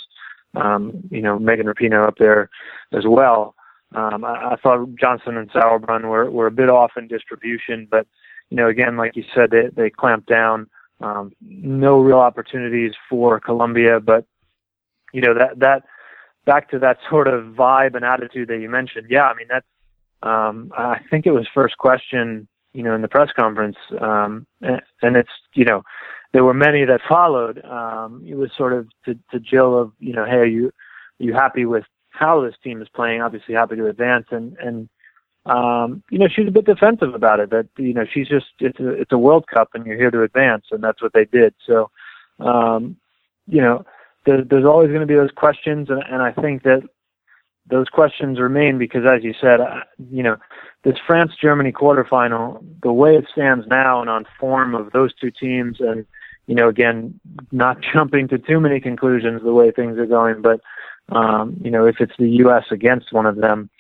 [0.55, 2.51] Um, you know, Megan Rapinoe up there
[2.93, 3.55] as well.
[3.95, 8.07] Um, I, I thought Johnston and Sauerbrunn were, were a bit off in distribution, but,
[8.51, 10.69] you know, again, like you said, they, they clamped down.
[11.01, 14.27] Um, no real opportunities for Colombia, but,
[15.13, 15.85] you know, that, that,
[16.45, 19.67] back to that sort of vibe and attitude that you mentioned, yeah, I mean that's
[20.23, 25.17] um, I think it was first question, you know, in the press conference, um, and,
[25.17, 25.83] it's you know
[26.33, 27.65] there were many that followed.
[27.65, 31.25] Um, it was sort of to, to Jill of you know, hey, are you are
[31.25, 33.23] you happy with how this team is playing?
[33.23, 34.89] Obviously, happy to advance, and and
[35.47, 37.51] um, you know, she's a bit defensive about it.
[37.51, 40.23] That you know, she's just it's a it's a World Cup, and you're here to
[40.23, 41.55] advance, and that's what they did.
[41.67, 41.91] So,
[42.39, 42.97] um,
[43.47, 43.85] you know,
[44.27, 46.83] there, there's always going to be those questions, and, and I think that
[47.67, 49.61] those questions remain because, as you said,
[50.11, 50.37] you know,
[50.83, 55.31] this France Germany quarterfinal, the way it stands now, and on form of those two
[55.31, 56.07] teams, and
[56.47, 57.19] you know, again,
[57.53, 60.61] not jumping to too many conclusions the way things are going, but
[61.11, 62.65] um, you know, if it's the U.S.
[62.71, 63.71] against one of them,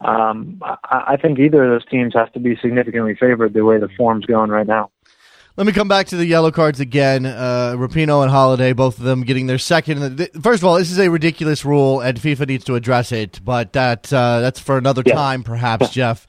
[0.00, 3.78] um, I, I think either of those teams has to be significantly favored the way
[3.78, 4.90] the form's going right now.
[5.58, 7.24] Let me come back to the yellow cards again.
[7.24, 10.28] Uh, Rapinoe and Holiday, both of them getting their second.
[10.42, 13.40] First of all, this is a ridiculous rule, and FIFA needs to address it.
[13.42, 15.14] But that uh, that's for another yeah.
[15.14, 16.26] time, perhaps, Jeff.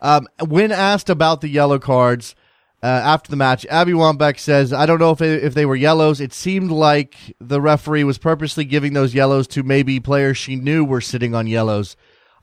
[0.00, 2.34] Um, when asked about the yellow cards
[2.82, 5.76] uh, after the match, Abby Wambach says, "I don't know if they, if they were
[5.76, 6.18] yellows.
[6.18, 10.86] It seemed like the referee was purposely giving those yellows to maybe players she knew
[10.86, 11.96] were sitting on yellows.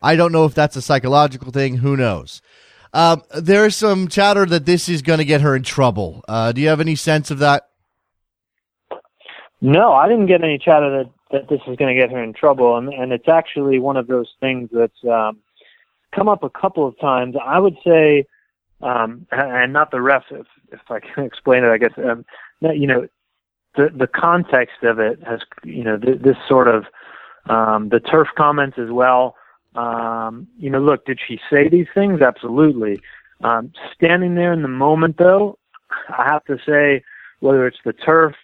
[0.03, 1.77] I don't know if that's a psychological thing.
[1.77, 2.43] Who knows."
[2.97, 6.25] Um, there's some chatter that this is going to get her in trouble.
[6.27, 7.69] Uh, do you have any sense of that?
[9.61, 12.33] No, I didn't get any chatter that, that this is going to get her in
[12.33, 15.37] trouble, and, and it's actually one of those things that's um,
[16.11, 17.35] come up a couple of times.
[17.39, 18.25] I would say,
[18.81, 21.93] um, and not the ref, if, if I can explain it, I guess.
[21.97, 22.25] Um,
[22.61, 23.07] you know,
[23.75, 26.85] the the context of it has, you know, th- this sort of
[27.45, 29.35] um, the turf comments as well
[29.77, 32.21] um, you know, look, did she say these things?
[32.21, 32.99] Absolutely.
[33.43, 35.59] Um, standing there in the moment, though,
[36.09, 37.03] I have to say,
[37.39, 38.35] whether it's the turf,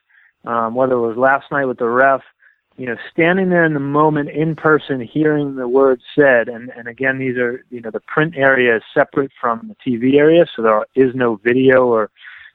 [0.46, 2.22] um, whether it was last night with the ref,
[2.78, 6.88] you know, standing there in the moment in person, hearing the words said, and, and
[6.88, 10.62] again, these are, you know, the print area is separate from the TV area, so
[10.62, 12.10] there is no video or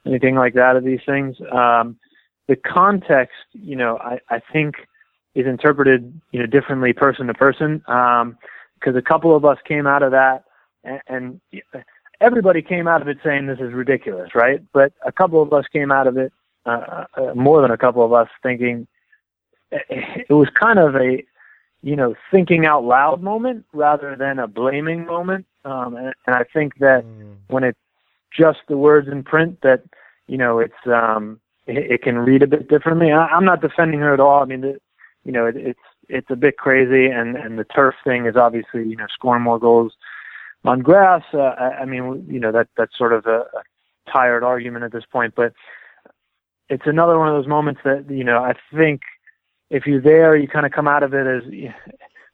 [0.06, 1.36] anything like that of these things.
[1.52, 1.98] Um,
[2.46, 4.76] the context, you know, I, I think
[5.34, 7.82] is interpreted, you know, differently person to person.
[7.86, 8.38] Um,
[8.78, 10.44] because a couple of us came out of that
[10.84, 11.40] and, and
[12.20, 14.60] everybody came out of it saying this is ridiculous, right?
[14.72, 16.32] But a couple of us came out of it,
[16.66, 18.86] uh, uh, more than a couple of us, thinking
[19.70, 21.24] it was kind of a,
[21.82, 25.46] you know, thinking out loud moment rather than a blaming moment.
[25.64, 27.36] Um, and, and I think that mm.
[27.48, 27.78] when it's
[28.36, 29.82] just the words in print, that
[30.26, 33.12] you know, it's um, it, it can read a bit differently.
[33.12, 34.42] I, I'm not defending her at all.
[34.42, 34.78] I mean, the,
[35.24, 38.84] you know, it, it's it's a bit crazy, and and the turf thing is obviously
[38.84, 39.92] you know scoring more goals
[40.64, 41.22] on grass.
[41.32, 44.92] Uh, I, I mean, you know that that's sort of a, a tired argument at
[44.92, 45.52] this point, but
[46.68, 49.02] it's another one of those moments that you know I think
[49.70, 51.42] if you're there, you kind of come out of it as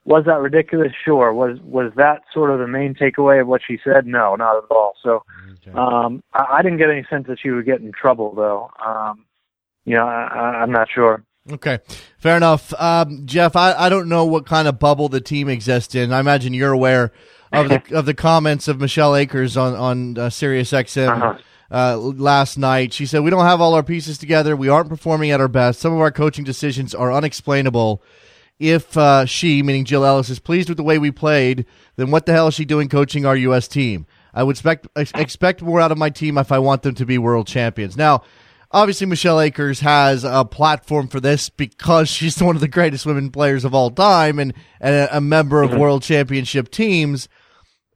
[0.04, 0.92] was that ridiculous?
[1.04, 1.32] Sure.
[1.32, 4.06] Was was that sort of the main takeaway of what she said?
[4.06, 4.94] No, not at all.
[5.02, 5.72] So okay.
[5.72, 8.70] um, I, I didn't get any sense that she would get in trouble, though.
[8.84, 9.24] Um,
[9.84, 11.24] you know, I, I'm not sure.
[11.50, 11.78] Okay,
[12.16, 12.72] fair enough.
[12.80, 16.11] Um, Jeff, I, I don't know what kind of bubble the team exists in.
[16.11, 17.12] I imagine you're aware
[17.52, 21.09] of the of the comments of Michelle Akers on on uh, Sirius XM.
[21.09, 21.38] Uh-huh.
[21.70, 22.92] Uh, last night.
[22.92, 24.54] She said, We don't have all our pieces together.
[24.54, 25.80] We aren't performing at our best.
[25.80, 28.00] Some of our coaching decisions are unexplainable.
[28.61, 32.26] If uh, she, meaning Jill Ellis, is pleased with the way we played, then what
[32.26, 33.66] the hell is she doing coaching our U.S.
[33.66, 34.07] team?
[34.33, 37.18] I would expect, expect more out of my team if I want them to be
[37.18, 37.96] world champions.
[37.96, 38.22] Now,
[38.74, 43.30] obviously Michelle Akers has a platform for this because she's one of the greatest women
[43.30, 45.78] players of all time and, and a, a member of mm-hmm.
[45.78, 47.28] world championship teams.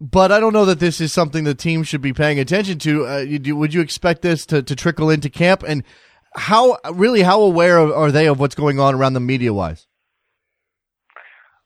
[0.01, 3.07] But I don't know that this is something the team should be paying attention to.
[3.07, 5.65] Uh, you, would you expect this to, to trickle into camp?
[5.67, 5.83] And
[6.37, 9.89] how really how aware are they of what's going on around the media wise?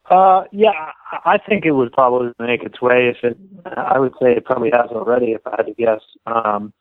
[0.09, 0.91] Uh, yeah,
[1.25, 3.07] I think it would probably make its way.
[3.07, 3.37] If it,
[3.77, 5.33] I would say it probably has already.
[5.33, 6.73] If I had to guess, um,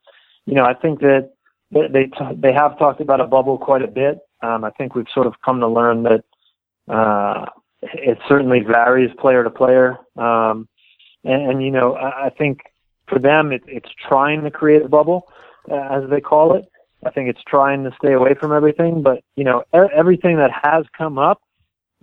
[0.46, 1.32] you know, I think that
[1.72, 4.18] they they, t- they have talked about a bubble quite a bit.
[4.42, 6.24] Um, I think we've sort of come to learn that
[6.88, 7.46] uh,
[7.82, 9.98] it certainly varies player to player.
[10.16, 10.68] Um,
[11.24, 12.60] and, and you know, I, I think
[13.08, 15.28] for them, it, it's trying to create a bubble,
[15.70, 16.66] uh, as they call it.
[17.04, 19.02] I think it's trying to stay away from everything.
[19.02, 21.42] But you know, er- everything that has come up,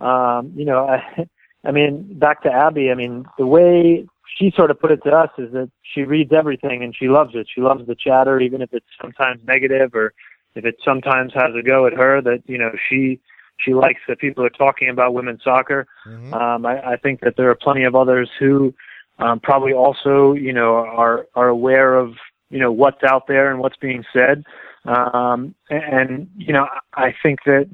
[0.00, 1.26] um, you know, I,
[1.64, 2.90] I mean, back to Abby.
[2.90, 6.32] I mean, the way she sort of put it to us is that she reads
[6.32, 7.46] everything and she loves it.
[7.52, 10.12] She loves the chatter, even if it's sometimes negative or
[10.54, 12.20] if it sometimes has a go at her.
[12.20, 13.20] That you know, she
[13.58, 15.86] she likes that people are talking about women's soccer.
[16.06, 16.34] Mm-hmm.
[16.34, 18.74] Um, I, I think that there are plenty of others who
[19.18, 22.14] um, probably also, you know, are are aware of
[22.50, 24.44] you know what's out there and what's being said.
[24.84, 27.68] Um, and you know, I think that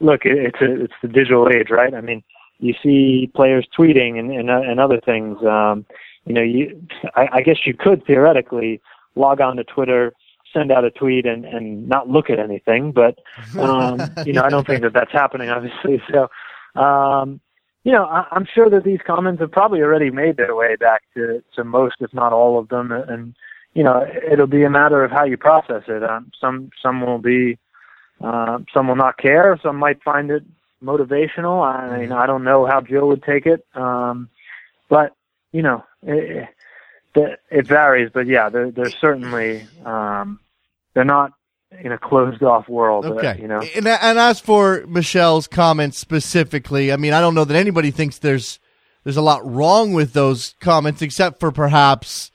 [0.00, 1.94] look, it, it's a, it's the digital age, right?
[1.94, 2.22] I mean,
[2.60, 5.42] you see players tweeting and and, uh, and other things.
[5.44, 5.84] Um,
[6.26, 8.80] you know, you I, I guess you could theoretically
[9.14, 10.12] log on to Twitter,
[10.52, 12.92] send out a tweet, and and not look at anything.
[12.92, 13.18] But
[13.58, 16.02] um, you know, I don't think that that's happening, obviously.
[16.12, 16.30] So.
[16.80, 17.40] Um,
[17.82, 21.02] you know, I, I'm sure that these comments have probably already made their way back
[21.14, 23.34] to to most, if not all of them, and
[23.74, 26.02] you know, it'll be a matter of how you process it.
[26.02, 27.58] Um, some some will be,
[28.20, 29.58] uh, some will not care.
[29.62, 30.44] Some might find it
[30.82, 31.64] motivational.
[31.64, 34.28] I mean, I don't know how Jill would take it, um,
[34.88, 35.14] but
[35.52, 36.48] you know, it,
[37.14, 38.10] it, it varies.
[38.12, 40.40] But yeah, they're, they're certainly um,
[40.94, 41.32] they're not
[41.78, 43.06] in a closed off world.
[43.06, 43.60] Uh, okay, uh, you know.
[43.60, 48.18] And, and as for Michelle's comments specifically, I mean, I don't know that anybody thinks
[48.18, 48.58] there's
[49.04, 52.30] there's a lot wrong with those comments, except for perhaps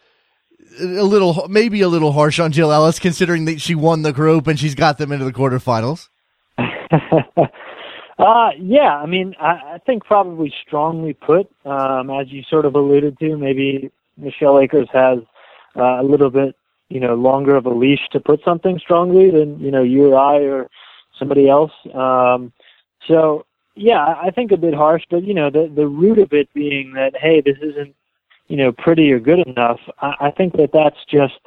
[0.79, 4.47] a little, maybe a little harsh on Jill Ellis, considering that she won the group
[4.47, 6.09] and she's got them into the quarterfinals.
[8.17, 12.75] uh, yeah, I mean, I, I think probably strongly put, um, as you sort of
[12.75, 13.37] alluded to.
[13.37, 15.19] Maybe Michelle Akers has
[15.75, 16.55] uh, a little bit
[16.89, 20.17] you know longer of a leash to put something strongly than you know you or
[20.17, 20.69] I or
[21.17, 21.71] somebody else.
[21.93, 22.53] Um,
[23.07, 26.51] so yeah, I think a bit harsh, but you know the the root of it
[26.53, 27.95] being that hey, this isn't
[28.47, 29.79] you know pretty or good enough.
[30.01, 31.39] I, I think that that's just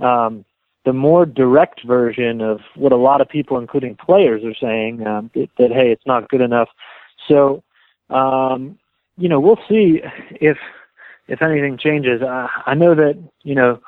[0.00, 0.44] um,
[0.88, 5.30] the more direct version of what a lot of people, including players, are saying um,
[5.34, 6.70] that, that hey, it's not good enough.
[7.28, 7.62] So
[8.08, 8.78] um,
[9.18, 10.00] you know we'll see
[10.40, 10.56] if
[11.26, 12.22] if anything changes.
[12.22, 13.80] I, I know that you know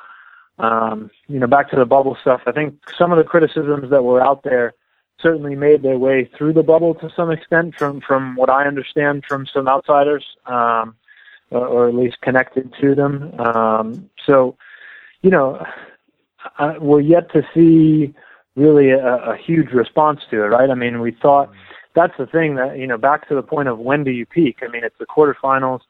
[0.59, 4.03] um, you know, back to the bubble stuff, I think some of the criticisms that
[4.03, 4.75] were out there
[5.19, 9.23] certainly made their way through the bubble to some extent from, from what I understand
[9.27, 10.95] from some outsiders, um,
[11.49, 13.33] or, or at least connected to them.
[13.39, 14.55] Um, so,
[15.23, 15.65] you know,
[16.57, 18.13] I, we're yet to see
[18.55, 20.69] really a, a huge response to it, right?
[20.69, 21.51] I mean, we thought
[21.95, 24.57] that's the thing that, you know, back to the point of when do you peak?
[24.61, 25.81] I mean, it's the quarterfinals.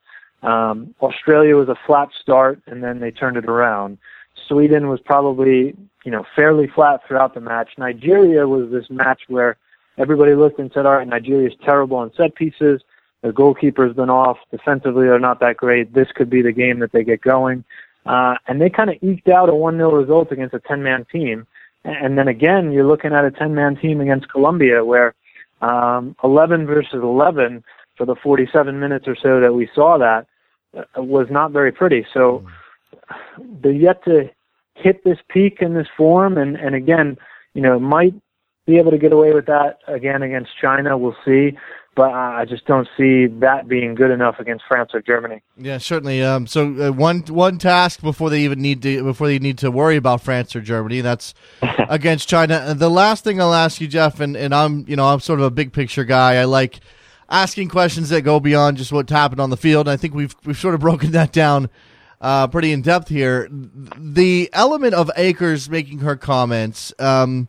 [0.42, 3.98] Um, Australia was a flat start and then they turned it around.
[4.48, 7.70] Sweden was probably, you know, fairly flat throughout the match.
[7.78, 9.56] Nigeria was this match where
[9.98, 12.82] everybody looked and said, all right, Nigeria's terrible on set pieces.
[13.22, 14.38] Their goalkeeper's been off.
[14.50, 15.94] Defensively, they're not that great.
[15.94, 17.64] This could be the game that they get going.
[18.04, 21.46] Uh, and they kind of eked out a 1-0 result against a 10-man team.
[21.84, 25.14] And then again, you're looking at a 10-man team against Colombia where
[25.60, 27.64] um, 11 versus 11
[27.96, 30.26] for the 47 minutes or so that we saw that
[30.76, 32.06] uh, was not very pretty.
[32.12, 32.46] So
[33.62, 34.30] they're yet to
[34.74, 37.18] hit this peak in this form, and and again,
[37.54, 38.14] you know, might
[38.66, 40.96] be able to get away with that again against China.
[40.96, 41.56] We'll see
[41.94, 45.42] but I just don't see that being good enough against France or Germany.
[45.56, 46.22] Yeah, certainly.
[46.22, 49.70] Um, so uh, one one task before they even need to before they need to
[49.70, 51.34] worry about France or Germany, that's
[51.88, 52.74] against China.
[52.74, 55.46] The last thing I'll ask you, Jeff, and, and I'm you know I'm sort of
[55.46, 56.36] a big picture guy.
[56.36, 56.80] I like
[57.32, 59.88] asking questions that go beyond just what happened on the field.
[59.88, 61.68] And I think we've we've sort of broken that down.
[62.20, 63.48] Uh, pretty in depth here.
[63.50, 67.48] The element of Akers making her comments, um,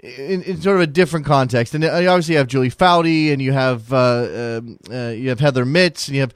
[0.00, 1.74] in, in, sort of a different context.
[1.74, 5.64] And obviously, you have Julie Foudy, and you have uh, um, uh, you have Heather
[5.64, 6.34] Mitts, and you have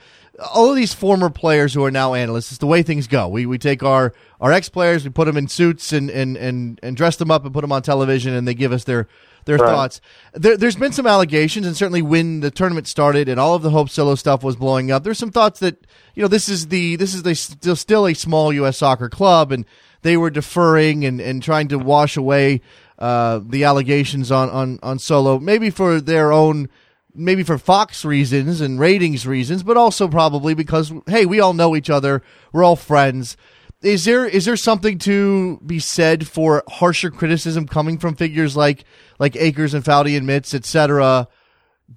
[0.53, 2.51] all of these former players who are now analysts.
[2.51, 3.29] It's the way things go.
[3.29, 6.81] We we take our our ex players, we put them in suits and, and and
[6.83, 9.09] and dress them up and put them on television, and they give us their
[9.45, 9.69] their right.
[9.69, 10.01] thoughts.
[10.35, 13.71] There, has been some allegations, and certainly when the tournament started and all of the
[13.71, 16.97] Hope Solo stuff was blowing up, there's some thoughts that you know this is the
[16.97, 18.79] this is the still still a small U.S.
[18.79, 19.65] soccer club, and
[20.03, 22.61] they were deferring and and trying to wash away
[22.99, 26.69] uh, the allegations on, on, on Solo, maybe for their own,
[27.15, 31.75] maybe for Fox reasons and ratings reasons, but also probably because, hey, we all know
[31.75, 32.23] each other.
[32.53, 33.37] We're all friends.
[33.83, 38.85] Is there is there something to be said for harsher criticism coming from figures like
[39.19, 41.27] like Akers and Foudy and Mitts, etc.,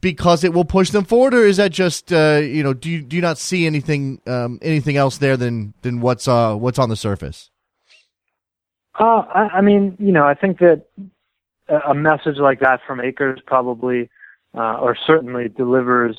[0.01, 3.03] because it will push them forward, or is that just uh, you know do you,
[3.03, 6.89] do you not see anything um, anything else there than than what's uh, what's on
[6.89, 7.51] the surface?
[8.99, 10.85] Uh, I, I mean, you know, I think that
[11.87, 14.09] a message like that from Akers probably,
[14.53, 16.17] uh, or certainly delivers,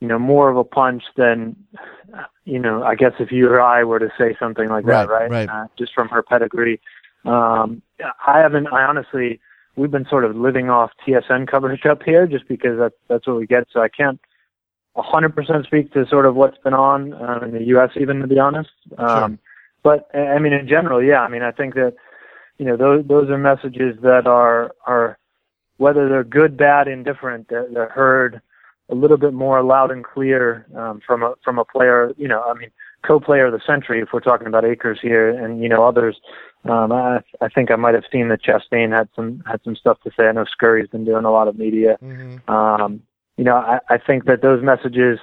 [0.00, 1.56] you know, more of a punch than,
[2.44, 5.10] you know, I guess if you or I were to say something like right, that,
[5.10, 5.30] right?
[5.30, 5.48] Right.
[5.48, 6.80] Uh, just from her pedigree.
[7.24, 7.82] Um,
[8.26, 9.40] I haven't, I honestly,
[9.76, 13.36] we've been sort of living off TSN coverage up here just because that's, that's what
[13.36, 13.68] we get.
[13.72, 14.20] So I can't
[14.96, 17.90] 100% speak to sort of what's been on uh, in the U.S.
[17.96, 18.70] even to be honest.
[18.98, 19.38] Um, sure.
[19.82, 21.22] But I mean, in general, yeah.
[21.22, 21.94] I mean, I think that
[22.58, 25.18] you know those those are messages that are are
[25.78, 28.40] whether they're good, bad, indifferent, they're, they're heard
[28.88, 32.12] a little bit more loud and clear um, from a from a player.
[32.16, 32.70] You know, I mean,
[33.02, 36.20] co-player of the century if we're talking about Akers here, and you know others.
[36.64, 40.00] Um, I I think I might have seen that Chastain had some had some stuff
[40.02, 40.28] to say.
[40.28, 41.98] I know Scurry's been doing a lot of media.
[42.02, 42.48] Mm-hmm.
[42.50, 43.02] Um,
[43.36, 45.18] you know, I, I think that those messages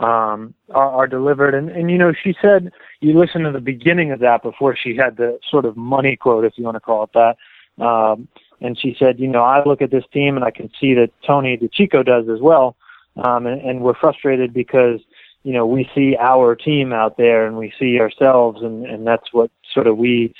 [0.00, 1.54] um, are, are delivered.
[1.54, 4.96] And, and, you know, she said, you listen to the beginning of that before she
[4.96, 7.36] had the sort of money quote, if you want to call it that.
[7.84, 8.28] Um,
[8.60, 11.10] and she said, you know, I look at this team and I can see that
[11.26, 12.76] Tony DiCicco does as well.
[13.16, 15.00] Um, and, and we're frustrated because,
[15.44, 19.32] you know, we see our team out there and we see ourselves and, and that's
[19.32, 20.34] what sort of we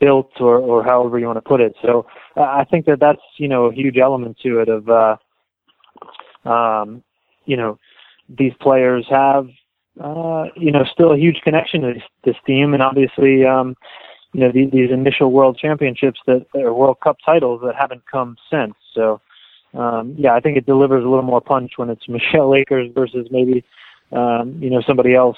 [0.00, 1.74] built or, or however you want to put it.
[1.82, 5.16] So uh, I think that that's, you know, a huge element to it of, uh,
[6.48, 7.02] um,
[7.44, 7.78] you know,
[8.28, 9.48] these players have,
[10.00, 13.76] uh, you know, still a huge connection to this, this team, and obviously, um,
[14.32, 18.36] you know, these, these initial World Championships that are World Cup titles that haven't come
[18.50, 18.74] since.
[18.94, 19.20] So,
[19.74, 23.28] um, yeah, I think it delivers a little more punch when it's Michelle Akers versus
[23.30, 23.64] maybe,
[24.12, 25.36] um, you know, somebody else.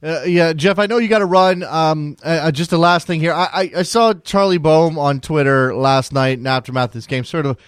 [0.00, 1.64] Uh, yeah, Jeff, I know you got to run.
[1.64, 3.32] Um, uh, just the last thing here.
[3.32, 7.24] I, I, I, saw Charlie Boehm on Twitter last night in aftermath of this game,
[7.24, 7.58] sort of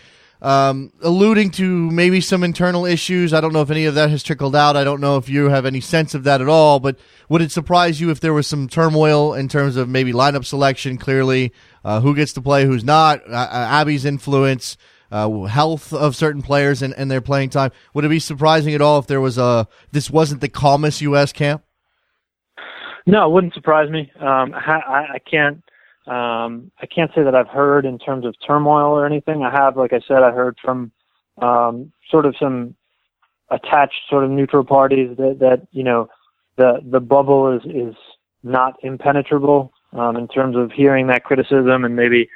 [0.43, 3.35] um, alluding to maybe some internal issues.
[3.35, 4.77] I don't know if any of that has trickled out.
[4.77, 6.81] I don't know if you have any sense of that at all.
[6.81, 6.99] But
[7.29, 10.97] would it surprise you if there was some turmoil in terms of maybe lineup selection?
[10.97, 11.53] Clearly,
[11.85, 13.21] uh, who gets to play, who's not?
[13.29, 14.77] Uh, uh Abby's influence,
[15.11, 17.73] uh, health of certain players, and, and their playing time.
[17.95, 21.33] Would it be surprising at all if there was a this wasn't the calmest U.S.
[21.33, 21.63] camp?
[23.07, 24.13] No, it wouldn't surprise me.
[24.21, 25.63] Um, I, I can't
[26.07, 29.43] um, I can't say that I've heard in terms of turmoil or anything.
[29.43, 30.93] I have, like I said, I heard from
[31.39, 32.75] um, sort of some
[33.51, 36.09] attached sort of neutral parties that, that you know
[36.57, 37.95] the the bubble is is
[38.43, 42.29] not impenetrable um, in terms of hearing that criticism and maybe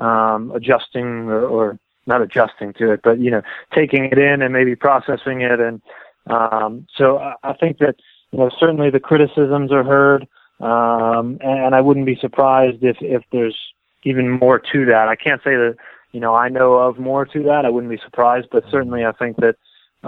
[0.00, 3.42] um, adjusting or, or not adjusting to it, but you know
[3.74, 5.60] taking it in and maybe processing it.
[5.60, 5.80] And
[6.26, 7.96] um, so I, I think that
[8.32, 10.26] you know certainly the criticisms are heard.
[10.62, 13.56] Um, and I wouldn't be surprised if, if there's
[14.04, 15.08] even more to that.
[15.08, 15.76] I can't say that,
[16.12, 17.64] you know, I know of more to that.
[17.64, 19.56] I wouldn't be surprised, but certainly I think that,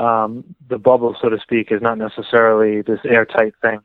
[0.01, 3.81] um, the bubble, so to speak, is not necessarily this airtight thing.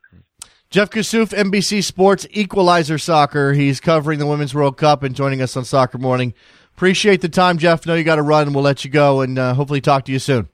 [0.70, 3.54] Jeff Kassouf, NBC Sports Equalizer Soccer.
[3.54, 6.34] He's covering the Women's World Cup and joining us on Soccer Morning.
[6.76, 7.86] Appreciate the time, Jeff.
[7.88, 10.20] Know you got to run, we'll let you go, and uh, hopefully talk to you
[10.20, 10.50] soon.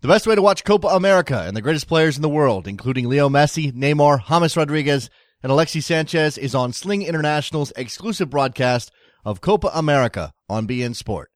[0.00, 3.08] The best way to watch Copa America and the greatest players in the world, including
[3.08, 5.10] Leo Messi, Neymar, James Rodriguez,
[5.42, 8.92] and Alexis Sanchez, is on Sling International's exclusive broadcast
[9.24, 11.32] of Copa America on beIN Sport.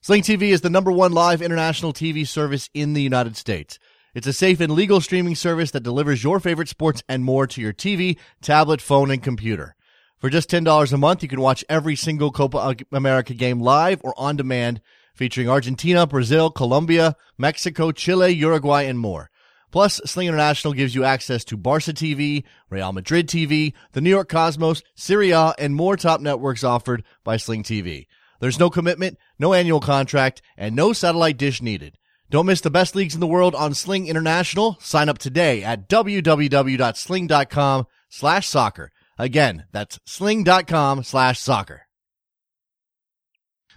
[0.00, 3.78] Sling TV is the number one live international TV service in the United States.
[4.14, 7.60] It's a safe and legal streaming service that delivers your favorite sports and more to
[7.60, 9.76] your TV, tablet, phone, and computer.
[10.20, 14.14] For just $10 a month, you can watch every single Copa America game live or
[14.16, 14.80] on demand,
[15.16, 19.30] featuring Argentina, Brazil, Colombia, Mexico, Chile, Uruguay, and more.
[19.72, 24.28] Plus, Sling International gives you access to Barca TV, Real Madrid TV, the New York
[24.28, 28.06] Cosmos, Serie A, and more top networks offered by Sling TV.
[28.40, 31.98] There's no commitment, no annual contract, and no satellite dish needed.
[32.30, 34.76] Don't miss the best leagues in the world on Sling International.
[34.80, 38.92] Sign up today at www.sling.com slash soccer.
[39.18, 41.85] Again, that's sling.com slash soccer.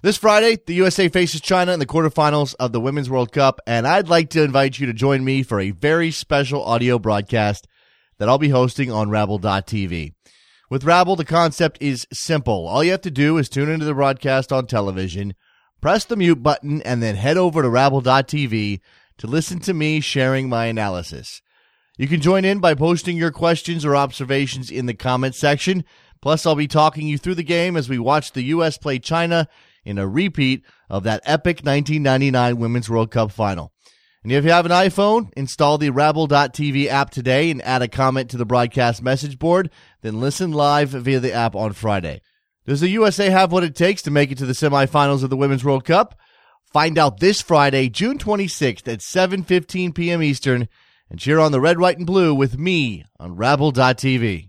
[0.01, 3.85] This Friday, the USA faces China in the quarterfinals of the Women's World Cup, and
[3.85, 7.67] I'd like to invite you to join me for a very special audio broadcast
[8.17, 10.13] that I'll be hosting on Rabble.tv.
[10.69, 12.65] With Rabble, the concept is simple.
[12.65, 15.33] All you have to do is tune into the broadcast on television,
[15.81, 18.79] press the mute button, and then head over to Rabble.tv
[19.17, 21.41] to listen to me sharing my analysis.
[21.97, 25.83] You can join in by posting your questions or observations in the comment section.
[26.21, 28.77] Plus, I'll be talking you through the game as we watch the U.S.
[28.77, 29.49] play China
[29.83, 33.71] in a repeat of that epic 1999 Women's World Cup final.
[34.23, 38.29] And if you have an iPhone, install the Rabble.tv app today and add a comment
[38.31, 39.69] to the broadcast message board.
[40.01, 42.21] Then listen live via the app on Friday.
[42.65, 45.37] Does the USA have what it takes to make it to the semifinals of the
[45.37, 46.19] Women's World Cup?
[46.71, 50.21] Find out this Friday, June 26th at 7:15 p.m.
[50.21, 50.67] Eastern
[51.09, 54.48] and cheer on the red, white, and blue with me on Rabble.tv.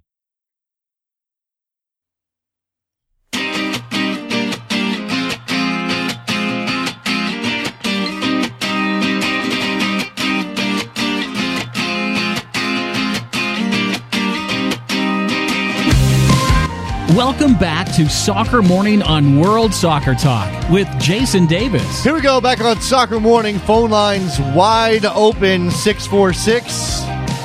[17.16, 22.04] Welcome back to Soccer Morning on World Soccer Talk with Jason Davis.
[22.04, 23.58] Here we go, back on Soccer Morning.
[23.58, 27.00] Phone lines wide open 646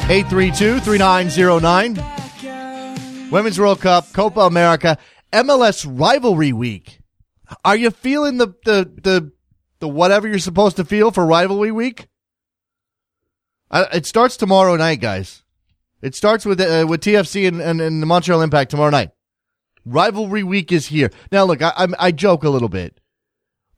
[0.07, 3.31] 832 3909.
[3.31, 4.99] Women's World Cup, Copa America,
[5.33, 6.99] MLS rivalry week.
[7.63, 9.31] Are you feeling the, the, the,
[9.79, 12.07] the whatever you're supposed to feel for rivalry week?
[13.73, 15.43] It starts tomorrow night, guys.
[16.03, 19.09] It starts with uh, with TFC and, and, and the Montreal Impact tomorrow night.
[19.85, 21.11] Rivalry week is here.
[21.31, 22.99] Now, look, I, I, I joke a little bit,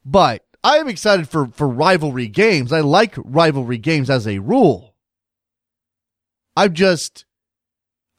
[0.05, 2.71] but I am excited for, for rivalry games.
[2.71, 4.95] I like rivalry games as a rule.
[6.55, 7.25] I'm just,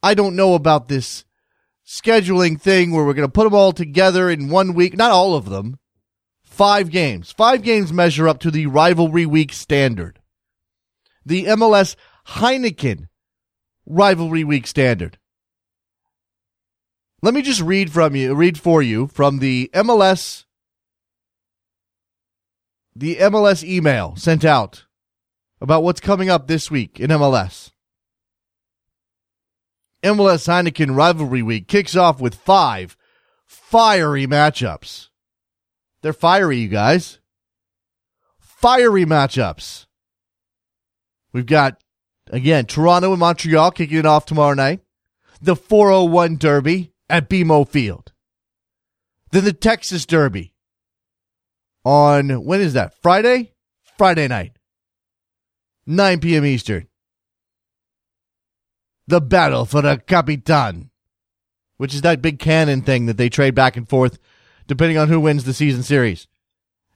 [0.03, 1.25] I don't know about this
[1.87, 4.97] scheduling thing where we're going to put them all together in one week.
[4.97, 5.79] Not all of them.
[6.45, 7.33] Five games.
[7.33, 10.21] Five games measure up to the rivalry week standard.
[11.25, 11.97] The MLS
[12.29, 13.09] Heineken
[13.87, 15.19] rivalry week standard.
[17.21, 20.45] Let me just read from you, read for you from the MLS,
[22.95, 24.85] the MLS email sent out
[25.61, 27.73] about what's coming up this week in MLS.
[30.05, 32.97] MLS Heineken Rivalry Week kicks off with five
[33.45, 35.09] fiery matchups.
[36.03, 37.19] They're fiery, you guys.
[38.39, 39.87] Fiery matchups.
[41.33, 41.83] We've got,
[42.29, 44.81] again, Toronto and Montreal kicking it off tomorrow night.
[45.41, 48.13] The 401 Derby at BMO Field.
[49.31, 50.55] Then the Texas Derby
[51.85, 52.95] on, when is that?
[53.03, 53.53] Friday?
[53.97, 54.53] Friday night.
[55.87, 56.45] 9 p.m.
[56.45, 56.87] Eastern.
[59.07, 60.91] The battle for the Capitan,
[61.79, 64.19] which is that big cannon thing that they trade back and forth
[64.67, 66.29] depending on who wins the season series.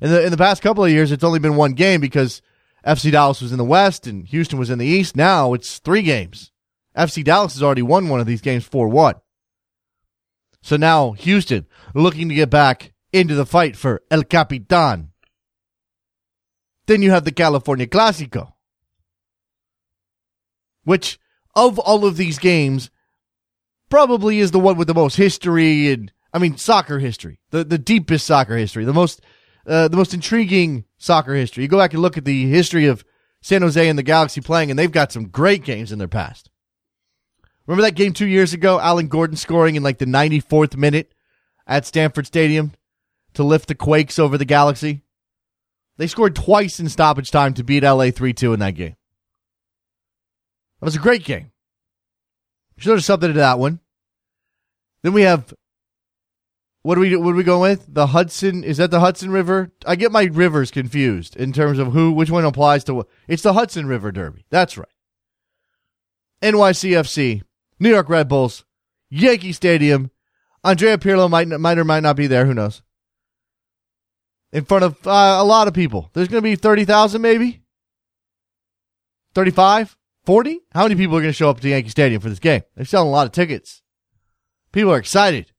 [0.00, 2.42] In the, in the past couple of years, it's only been one game because
[2.86, 5.16] FC Dallas was in the West and Houston was in the East.
[5.16, 6.52] Now it's three games.
[6.94, 9.14] FC Dallas has already won one of these games 4 1.
[10.62, 15.10] So now Houston looking to get back into the fight for El Capitan.
[16.86, 18.54] Then you have the California Clasico,
[20.84, 21.18] which
[21.54, 22.90] of all of these games
[23.90, 27.78] probably is the one with the most history and I mean soccer history, the the
[27.78, 29.20] deepest soccer history, the most
[29.66, 31.62] uh, the most intriguing soccer history.
[31.62, 33.04] You go back and look at the history of
[33.42, 36.50] San Jose and the Galaxy playing, and they've got some great games in their past.
[37.66, 38.80] Remember that game two years ago?
[38.80, 41.14] Alan Gordon scoring in like the 94th minute
[41.66, 42.72] at Stanford Stadium
[43.34, 45.02] to lift the Quakes over the Galaxy.
[45.96, 48.96] They scored twice in stoppage time to beat LA 3 2 in that game.
[50.80, 51.52] That was a great game.
[52.78, 53.78] Should have something to that one.
[55.04, 55.54] Then we have
[56.82, 57.86] what do we what do we go with?
[57.88, 59.70] The Hudson is that the Hudson River?
[59.86, 63.08] I get my rivers confused in terms of who which one applies to what.
[63.28, 64.44] It's the Hudson River Derby.
[64.50, 64.88] That's right.
[66.42, 67.42] NYCFC,
[67.82, 68.64] New York Red Bulls,
[69.10, 70.12] Yankee Stadium.
[70.62, 72.46] Andrea Pirlo might might or might not be there.
[72.46, 72.80] Who knows?
[74.52, 76.08] In front of uh, a lot of people.
[76.12, 77.62] There's going to be thirty thousand, maybe
[79.34, 80.60] 35, 40.
[80.72, 82.62] How many people are going to show up to Yankee Stadium for this game?
[82.76, 83.82] They're selling a lot of tickets.
[84.70, 85.52] People are excited.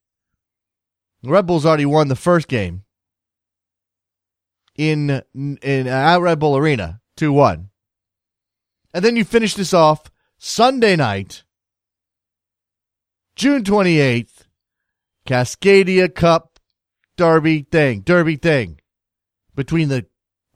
[1.23, 2.83] The Red Bulls already won the first game
[4.75, 7.69] in in at Red Bull Arena, two one,
[8.93, 11.42] and then you finish this off Sunday night,
[13.35, 14.47] June twenty eighth,
[15.27, 16.59] Cascadia Cup
[17.17, 18.79] Derby thing, Derby thing
[19.55, 20.05] between the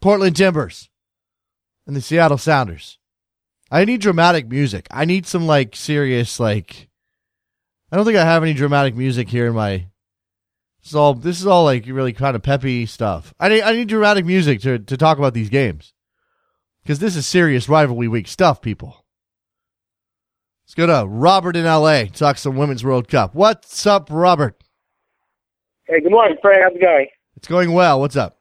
[0.02, 0.90] Portland Timbers
[1.86, 3.00] and the Seattle Sounders.
[3.70, 4.88] I need dramatic music.
[4.92, 6.90] I need some like serious like.
[7.92, 9.88] I don't think I have any dramatic music here in my
[10.96, 13.34] all this is all like really kind of peppy stuff.
[13.40, 15.94] I need I need dramatic music to to talk about these games
[16.84, 19.06] because this is serious rivalry week stuff, people.
[20.68, 22.08] Let's go to Robert in L.A.
[22.08, 23.34] Talk some Women's World Cup.
[23.34, 24.62] What's up, Robert?
[25.86, 26.62] Hey, good morning, Frank.
[26.62, 27.08] How's it going?
[27.38, 28.02] It's going well.
[28.02, 28.38] What's up?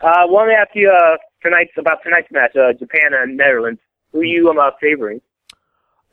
[0.00, 3.78] Uh, want to ask you uh, tonight's about tonight's match, uh, Japan and Netherlands.
[4.12, 5.20] Who you um, uh, favoring?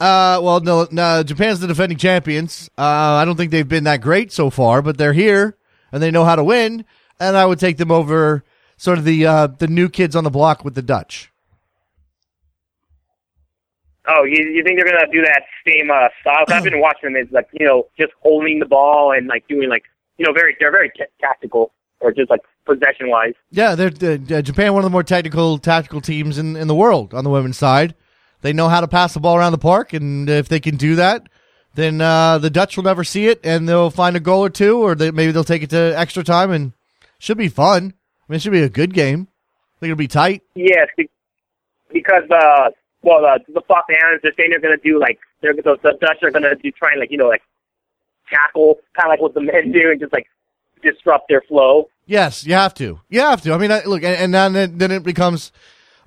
[0.01, 2.69] Uh, well, no, no, Japan's the defending champions.
[2.77, 5.57] Uh, I don't think they've been that great so far, but they're here
[5.93, 6.83] and they know how to win.
[7.21, 8.43] And I would take them over
[8.75, 11.31] sort of the uh, the new kids on the block with the Dutch.
[14.11, 16.45] Oh, you, you think they're gonna do that same uh, style?
[16.47, 17.15] I've been watching them.
[17.15, 19.83] It's like you know, just holding the ball and like doing like
[20.17, 23.33] you know, very they're very t- tactical or just like possession wise.
[23.51, 27.13] Yeah, they're, they're Japan, one of the more technical, tactical teams in in the world
[27.13, 27.95] on the women's side.
[28.41, 30.95] They know how to pass the ball around the park, and if they can do
[30.95, 31.27] that,
[31.75, 34.81] then uh, the Dutch will never see it, and they'll find a goal or two,
[34.81, 36.71] or they, maybe they'll take it to extra time, and
[37.17, 37.93] should be fun.
[37.93, 39.27] I mean, it should be a good game.
[39.75, 40.43] I think it'll be tight.
[40.55, 40.87] Yes,
[41.91, 42.69] because uh,
[43.01, 45.97] well, uh, the Fox Islands they're saying they're going to do like they're the, the
[45.99, 47.43] Dutch are going to do try and like you know like
[48.29, 50.27] tackle kind of like what the men do and just like
[50.83, 51.89] disrupt their flow.
[52.05, 52.99] Yes, you have to.
[53.09, 53.53] You have to.
[53.53, 55.51] I mean, look, and, and then then it becomes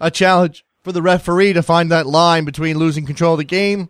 [0.00, 3.88] a challenge for the referee to find that line between losing control of the game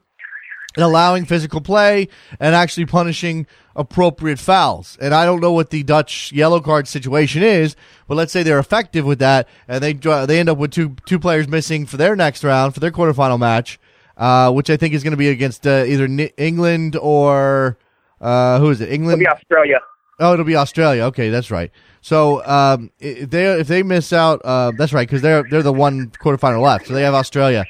[0.77, 4.99] and allowing physical play and actually punishing appropriate fouls.
[5.01, 8.59] And I don't know what the Dutch yellow card situation is, but let's say they're
[8.59, 12.17] effective with that and they they end up with two two players missing for their
[12.17, 13.79] next round for their quarterfinal match,
[14.17, 17.79] uh, which I think is going to be against uh, either England or
[18.21, 18.93] uh, who is it?
[18.93, 19.21] England.
[19.21, 19.81] It'll be Australia.
[20.19, 21.05] Oh, it'll be Australia.
[21.05, 21.71] Okay, that's right.
[22.01, 25.73] So um, if they if they miss out, uh, that's right because they're they're the
[25.73, 26.87] one quarterfinal left.
[26.87, 27.65] So they have Australia.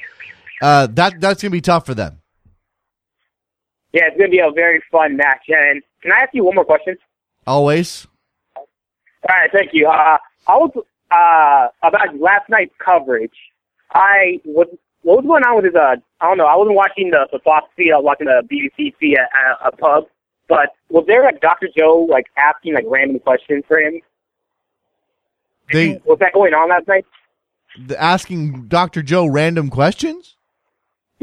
[0.61, 2.19] Uh, that that's gonna be tough for them.
[3.91, 5.43] Yeah, it's gonna be a very fun match.
[5.47, 6.97] And can I ask you one more question?
[7.47, 8.05] Always.
[8.55, 8.65] All
[9.29, 9.87] right, thank you.
[9.87, 10.71] Uh, I was
[11.09, 13.33] uh, about last night's coverage.
[13.93, 14.67] I was
[15.03, 17.39] what was going on with his uh I don't know, I wasn't watching the, the
[17.39, 20.05] Fox feed, I was watching the BBC feed at, at a pub.
[20.47, 21.67] But was there like Dr.
[21.75, 24.01] Joe like asking like random questions for him?
[25.71, 27.05] They was that going on last night?
[27.97, 29.01] Asking Dr.
[29.01, 30.35] Joe random questions?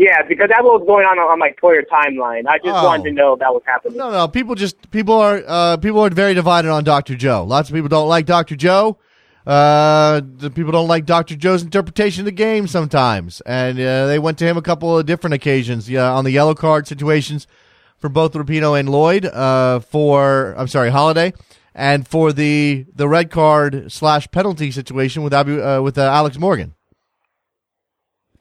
[0.00, 2.46] Yeah, because that was going on on my Twitter timeline.
[2.48, 2.84] I just Oh.
[2.86, 3.98] wanted to know if that was happening.
[3.98, 4.26] No, no.
[4.28, 7.16] People just people are uh, people are very divided on Dr.
[7.16, 7.44] Joe.
[7.44, 8.56] Lots of people don't like Dr.
[8.56, 8.96] Joe.
[9.46, 11.36] Uh, the people don't like Dr.
[11.36, 15.04] Joe's interpretation of the game sometimes, and uh, they went to him a couple of
[15.04, 15.90] different occasions.
[15.90, 17.46] Yeah, on the yellow card situations
[17.98, 19.26] for both Rapinoe and Lloyd.
[19.26, 21.34] Uh, for I'm sorry, Holiday,
[21.74, 26.38] and for the the red card slash penalty situation with Abu uh, with uh, Alex
[26.38, 26.74] Morgan.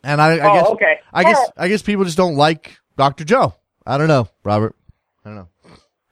[0.04, 1.00] And I, I Oh, guess okay.
[1.14, 1.54] I guess Alright.
[1.58, 3.24] I guess people just don't like Dr.
[3.26, 3.54] Joe.
[3.86, 4.76] I don't know, Robert.
[5.26, 5.48] I don't know.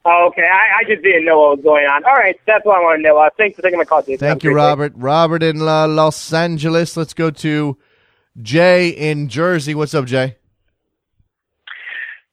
[0.09, 2.05] Oh, okay, I, I just didn't know what was going on.
[2.05, 3.17] All right, that's what I want to know.
[3.17, 4.19] Uh, thanks for taking my call, Jason.
[4.19, 4.65] Thank a you, great day.
[4.67, 4.93] Robert.
[4.95, 6.95] Robert in uh, Los Angeles.
[6.95, 7.77] Let's go to
[8.41, 9.75] Jay in Jersey.
[9.75, 10.37] What's up, Jay?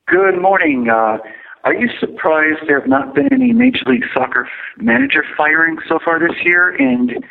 [0.06, 0.88] Good morning.
[0.88, 1.18] Uh,
[1.64, 6.18] are you surprised there have not been any Major League Soccer manager firings so far
[6.20, 6.68] this year?
[6.76, 7.24] And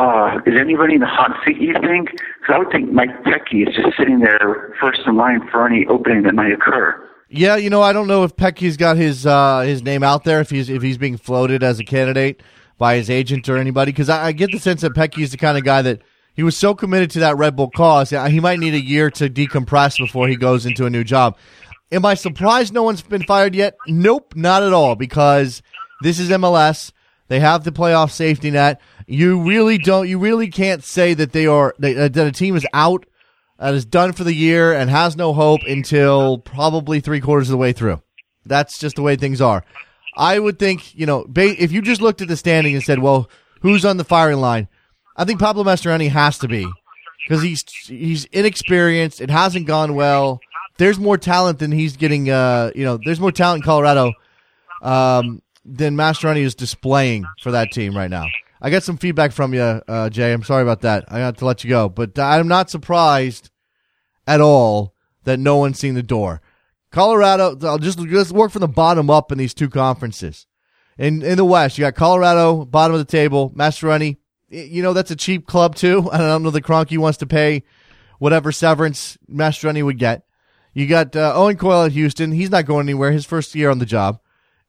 [0.00, 2.10] uh, is anybody in the hot seat, you think?
[2.10, 5.86] Because I would think Mike Petke is just sitting there first in line for any
[5.86, 7.06] opening that might occur.
[7.28, 10.40] Yeah, you know, I don't know if Petke's got his uh, his name out there,
[10.40, 12.42] if he's if he's being floated as a candidate
[12.78, 15.36] by his agent or anybody, because I, I get the sense that Pecky is the
[15.36, 16.00] kind of guy that
[16.34, 18.10] he was so committed to that Red Bull cause.
[18.10, 21.36] He might need a year to decompress before he goes into a new job.
[21.92, 23.76] Am I surprised no one's been fired yet?
[23.86, 25.60] Nope, not at all, because
[26.02, 26.92] this is MLS.
[27.28, 28.80] They have the playoff safety net.
[29.10, 30.08] You really don't.
[30.08, 33.06] You really can't say that they are that, uh, a team is out
[33.58, 37.52] that is done for the year and has no hope until probably three quarters of
[37.52, 38.00] the way through.
[38.46, 39.64] That's just the way things are.
[40.16, 43.28] I would think, you know, if you just looked at the standing and said, well,
[43.62, 44.68] who's on the firing line?
[45.16, 46.66] I think Pablo Mastroeni has to be
[47.28, 49.20] because he's he's inexperienced.
[49.20, 50.40] It hasn't gone well.
[50.78, 52.30] There's more talent than he's getting.
[52.30, 54.12] Uh, you know, there's more talent in Colorado
[54.82, 58.26] um, than Mastroeni is displaying for that team right now.
[58.62, 60.32] I got some feedback from you, uh, Jay.
[60.32, 61.04] I'm sorry about that.
[61.08, 63.50] I got to let you go, but I'm not surprised
[64.26, 64.94] at all
[65.24, 66.40] that no one's seen the door.
[66.90, 70.46] Colorado, I'll just, just work from the bottom up in these two conferences.
[70.98, 74.18] In in the West, you got Colorado, bottom of the table, Mastroeni.
[74.50, 76.08] You know, that's a cheap club too.
[76.12, 77.62] I don't know the Kroenke wants to pay
[78.18, 80.24] whatever severance Mastroeni would get.
[80.74, 82.32] You got uh, Owen Coyle at Houston.
[82.32, 83.12] He's not going anywhere.
[83.12, 84.20] His first year on the job.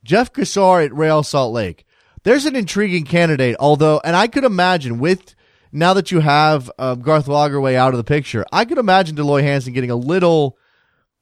[0.04, 1.86] Jeff Cassar at Real Salt Lake.
[2.24, 5.36] There's an intriguing candidate, although, and I could imagine with
[5.72, 9.26] now that you have uh, Garth Lagerwey out of the picture, I could imagine Dell
[9.26, 10.58] Loy Hansen getting a little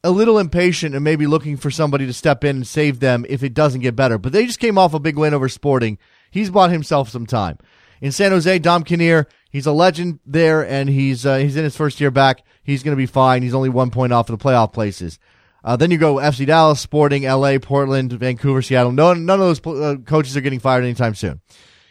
[0.04, 3.44] a little impatient and maybe looking for somebody to step in and save them if
[3.44, 4.18] it doesn't get better.
[4.18, 5.98] But they just came off a big win over Sporting.
[6.32, 7.58] He's bought himself some time.
[8.02, 11.76] In San Jose, Dom Kinnear, he's a legend there, and he's uh, he's in his
[11.76, 12.44] first year back.
[12.64, 13.42] He's going to be fine.
[13.42, 15.20] He's only one point off of the playoff places.
[15.64, 18.92] Uh, then you go FC Dallas, Sporting, LA, Portland, Vancouver, Seattle.
[18.92, 21.42] No, none of those uh, coaches are getting fired anytime soon.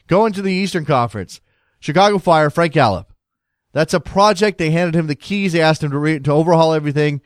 [0.06, 1.40] Going to the Eastern Conference,
[1.80, 3.06] Chicago Fire, Frank Yallop.
[3.72, 4.58] That's a project.
[4.58, 5.52] They handed him the keys.
[5.52, 7.20] They asked him to re- to overhaul everything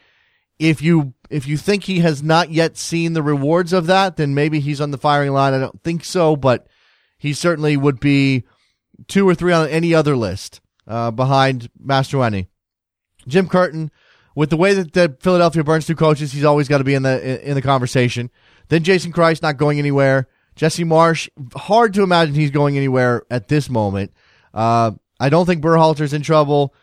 [0.63, 4.35] if you if you think he has not yet seen the rewards of that, then
[4.35, 5.55] maybe he's on the firing line.
[5.55, 6.69] I don't think so, but
[7.19, 8.45] he certainly would be
[9.09, 12.47] two or three on any other list uh, behind Mastroeni.
[13.27, 13.91] Jim Curtin,
[14.35, 17.03] with the way that, that Philadelphia burns through coaches, he's always got to be in
[17.03, 18.31] the in the conversation.
[18.69, 20.29] Then Jason Kreis not going anywhere.
[20.55, 24.13] Jesse Marsch, hard to imagine he's going anywhere at this moment.
[24.53, 26.75] Uh, I don't think Berhalter's in trouble.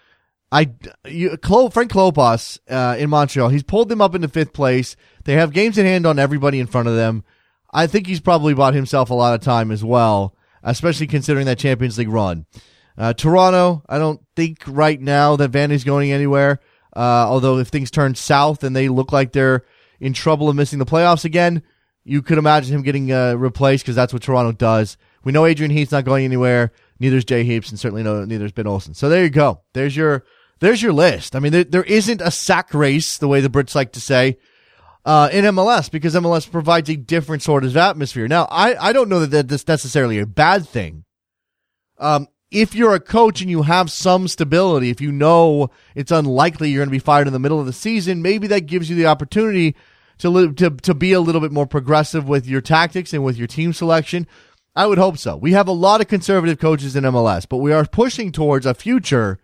[0.51, 0.71] I
[1.05, 4.95] you, Clo, Frank Klopas uh, in Montreal, he's pulled them up into fifth place.
[5.25, 7.23] They have games in hand on everybody in front of them.
[7.71, 11.59] I think he's probably bought himself a lot of time as well, especially considering that
[11.59, 12.47] Champions League run.
[12.97, 16.59] Uh, Toronto, I don't think right now that Vanney's going anywhere.
[16.95, 19.63] Uh, although if things turn south and they look like they're
[19.99, 21.61] in trouble of missing the playoffs again,
[22.03, 24.97] you could imagine him getting uh, replaced because that's what Toronto does.
[25.23, 26.71] We know Adrian Heath's not going anywhere.
[26.99, 28.93] Neither's Jay Heaps, and certainly no, neither's Ben Olsen.
[28.93, 29.61] So there you go.
[29.73, 30.25] There's your
[30.59, 31.35] there's your list.
[31.35, 34.37] I mean, there, there isn't a sack race, the way the Brits like to say,
[35.05, 38.27] uh, in MLS because MLS provides a different sort of atmosphere.
[38.27, 41.05] Now, I, I don't know that that's necessarily a bad thing.
[41.97, 46.69] Um, if you're a coach and you have some stability, if you know it's unlikely
[46.69, 48.95] you're going to be fired in the middle of the season, maybe that gives you
[48.95, 49.75] the opportunity
[50.17, 53.47] to, to, to be a little bit more progressive with your tactics and with your
[53.47, 54.27] team selection.
[54.75, 55.35] I would hope so.
[55.35, 58.73] We have a lot of conservative coaches in MLS, but we are pushing towards a
[58.73, 59.39] future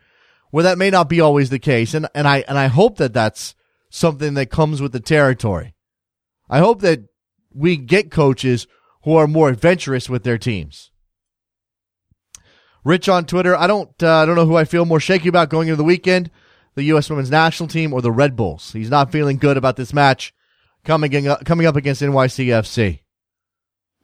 [0.51, 1.93] where that may not be always the case.
[1.93, 3.55] And, and I, and I hope that that's
[3.89, 5.73] something that comes with the territory.
[6.49, 7.03] I hope that
[7.53, 8.67] we get coaches
[9.03, 10.91] who are more adventurous with their teams.
[12.85, 15.49] Rich on Twitter, I don't, uh, I don't know who I feel more shaky about
[15.49, 16.31] going into the weekend,
[16.75, 17.09] the U.S.
[17.09, 18.71] Women's National Team or the Red Bulls.
[18.71, 20.33] He's not feeling good about this match
[20.85, 23.01] coming in, coming up against NYCFC.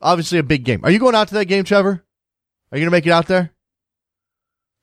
[0.02, 0.82] Obviously, a big game.
[0.84, 2.04] Are you going out to that game, Trevor?
[2.72, 3.54] Are you going to make it out there?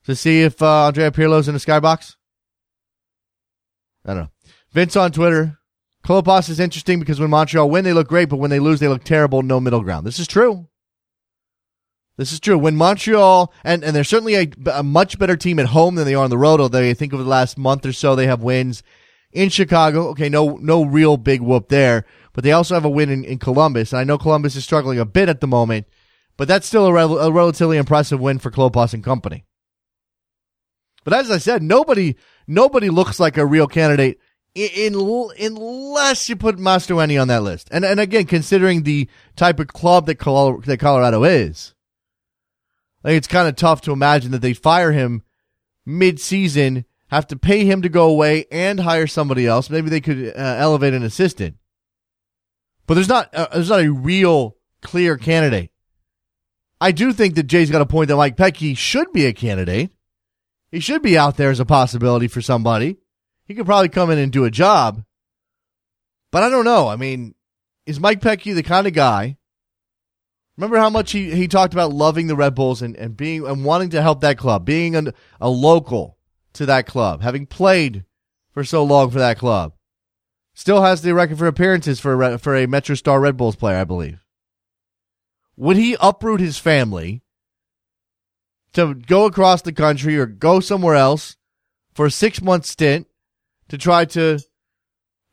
[0.09, 2.17] to see if uh, Andrea Pirlo's in the skybox?
[4.07, 4.31] I don't know.
[4.73, 5.59] Vince on Twitter.
[6.03, 8.89] Klopas is interesting because when Montreal win, they look great, but when they lose, they
[8.89, 9.43] look terrible.
[9.43, 10.07] No middle ground.
[10.07, 10.67] This is true.
[12.19, 12.59] This is true.
[12.59, 16.17] When Montreal, and, and they're certainly a, a much better team at home than they
[16.17, 18.43] are on the road, although I think over the last month or so, they have
[18.43, 18.83] wins
[19.33, 20.09] in Chicago.
[20.09, 23.39] Okay, no, no real big whoop there, but they also have a win in, in
[23.39, 23.93] Columbus.
[23.93, 25.87] And I know Columbus is struggling a bit at the moment,
[26.37, 29.45] but that's still a, a relatively impressive win for Klopas and company.
[31.05, 32.17] But as I said, nobody
[32.49, 34.19] nobody looks like a real candidate
[34.57, 37.69] in, in, unless you put Mastroeni on that list.
[37.71, 41.75] And and again, considering the type of club that Colorado, that Colorado is,
[43.05, 45.23] like it's kind of tough to imagine that they fire him
[45.87, 49.71] mid-season, have to pay him to go away, and hire somebody else.
[49.71, 51.57] Maybe they could uh, elevate an assistant.
[52.87, 55.71] But there's not uh, there's not a real clear candidate.
[56.81, 59.91] I do think that Jay's got a point that Mike Petke should be a candidate.
[60.71, 62.99] He should be out there as a possibility for somebody.
[63.47, 65.03] He could probably come in and do a job.
[66.31, 66.89] But I don't know.
[66.89, 67.35] I mean,
[67.87, 69.38] is Mike Petke the kind of guy?
[70.59, 73.65] Remember how much he, he talked about loving the Red Bulls and, and being and
[73.65, 76.19] wanting to help that club, being a, a local
[76.55, 78.05] to that club, having played
[78.51, 79.75] for so long for that club.
[80.55, 83.77] Still has the record for appearances for a, for a Metro Star Red Bulls player,
[83.77, 84.25] I believe.
[85.57, 87.23] Would he uproot his family
[88.73, 91.37] to go across the country or go somewhere else
[91.95, 93.07] for a six month stint
[93.69, 94.41] to try to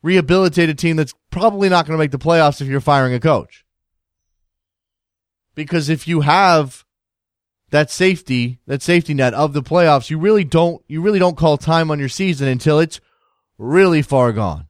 [0.04, 3.18] rehabilitate a team that's probably not going to make the playoffs if you're firing a
[3.18, 3.65] coach.
[5.56, 6.84] Because if you have
[7.70, 11.56] that safety, that safety net of the playoffs, you really don't, you really don't call
[11.56, 13.00] time on your season until it's
[13.58, 14.68] really far gone.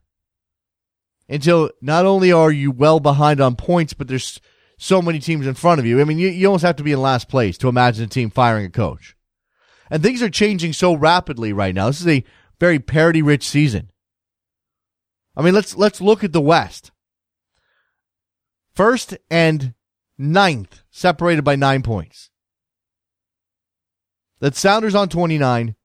[1.29, 4.39] Until not only are you well behind on points, but there's
[4.79, 5.99] so many teams in front of you.
[5.99, 8.29] I mean, you, you almost have to be in last place to imagine a team
[8.29, 9.15] firing a coach.
[9.91, 11.87] And things are changing so rapidly right now.
[11.87, 12.23] This is a
[12.59, 13.91] very parity rich season.
[15.35, 16.91] I mean, let's, let's look at the West.
[18.73, 19.73] First and
[20.17, 22.29] ninth, separated by nine points.
[24.39, 25.75] The Sounders on 29,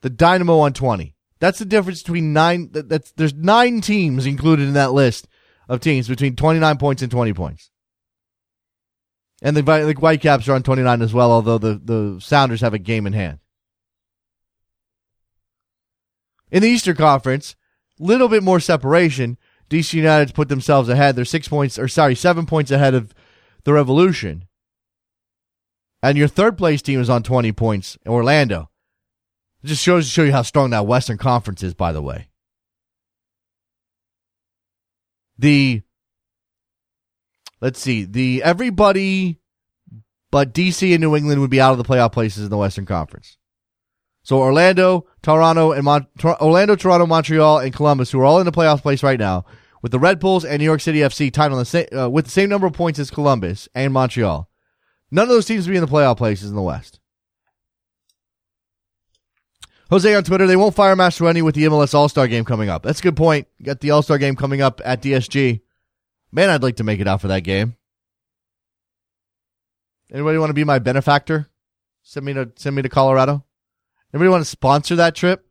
[0.00, 1.14] the Dynamo on 20.
[1.38, 2.70] That's the difference between nine.
[2.72, 5.26] That, that's there's nine teams included in that list
[5.68, 7.70] of teams between 29 points and 20 points.
[9.42, 12.78] And the, the Whitecaps are on 29 as well, although the, the Sounders have a
[12.78, 13.38] game in hand.
[16.50, 17.56] In the Eastern Conference,
[17.98, 19.38] little bit more separation.
[19.70, 21.14] DC United's put themselves ahead.
[21.14, 23.14] They're six points, or sorry, seven points ahead of
[23.64, 24.46] the Revolution.
[26.02, 28.70] And your third place team is on 20 points, Orlando.
[29.62, 32.28] It just shows to show you how strong that Western Conference is, by the way.
[35.38, 35.82] The
[37.60, 39.38] let's see, the everybody
[40.30, 42.86] but DC and New England would be out of the playoff places in the Western
[42.86, 43.36] Conference.
[44.22, 48.52] So Orlando, Toronto, and Mon- Orlando, Toronto, Montreal, and Columbus, who are all in the
[48.52, 49.44] playoff place right now,
[49.82, 52.26] with the Red Bulls and New York City FC tied on the same uh, with
[52.26, 54.48] the same number of points as Columbus and Montreal.
[55.10, 57.00] None of those teams will be in the playoff places in the West.
[59.90, 62.84] Jose on Twitter, they won't fire Mastroeni with the MLS All Star game coming up.
[62.84, 63.48] That's a good point.
[63.58, 65.60] You got the All Star game coming up at DSG.
[66.30, 67.76] Man, I'd like to make it out for that game.
[70.12, 71.48] Anybody want to be my benefactor?
[72.02, 73.44] Send me to send me to Colorado.
[74.14, 75.49] Anybody want to sponsor that trip?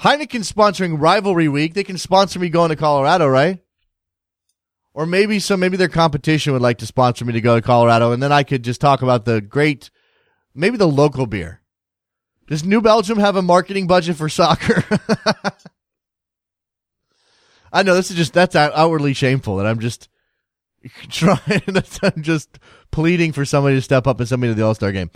[0.00, 1.74] Heineken sponsoring rivalry week.
[1.74, 3.58] They can sponsor me going to Colorado, right?
[4.94, 8.12] Or maybe some maybe their competition would like to sponsor me to go to Colorado,
[8.12, 9.90] and then I could just talk about the great,
[10.54, 11.60] maybe the local beer.
[12.48, 14.84] Does New Belgium have a marketing budget for soccer?
[17.72, 20.08] I know this is just that's outwardly shameful that I'm just
[21.10, 21.62] trying.
[22.02, 22.58] I'm just
[22.90, 25.10] pleading for somebody to step up and send me to the All Star game.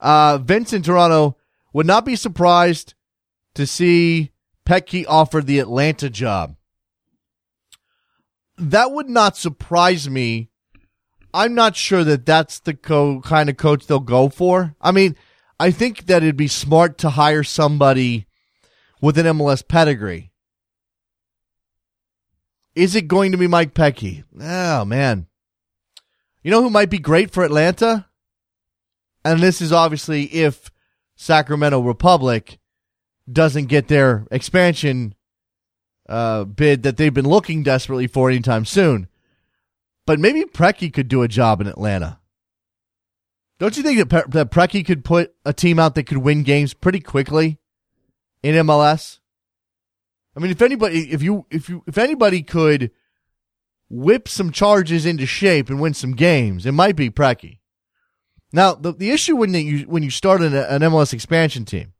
[0.00, 1.36] Uh, Vince in Toronto
[1.72, 2.94] would not be surprised
[3.54, 4.32] to see
[4.66, 6.56] Petke offered the Atlanta job.
[8.56, 10.50] That would not surprise me.
[11.32, 14.76] I'm not sure that that's the co- kind of coach they'll go for.
[14.80, 15.16] I mean,
[15.58, 18.26] I think that it'd be smart to hire somebody
[19.00, 20.30] with an MLS pedigree.
[22.74, 24.24] Is it going to be Mike Petke?
[24.40, 25.26] Oh man.
[26.42, 28.06] You know who might be great for Atlanta?
[29.24, 30.70] And this is obviously if
[31.16, 32.58] Sacramento Republic
[33.30, 35.14] doesn't get their expansion
[36.08, 39.08] uh, bid that they've been looking desperately for anytime soon.
[40.06, 42.20] But maybe Preki could do a job in Atlanta.
[43.58, 46.42] Don't you think that, Pre- that Preki could put a team out that could win
[46.42, 47.58] games pretty quickly
[48.42, 49.20] in MLS?
[50.36, 52.90] I mean, if anybody, if you, if you, if anybody could
[53.88, 57.60] whip some charges into shape and win some games, it might be Preki.
[58.52, 61.93] Now, the, the issue when you, when you start an, an MLS expansion team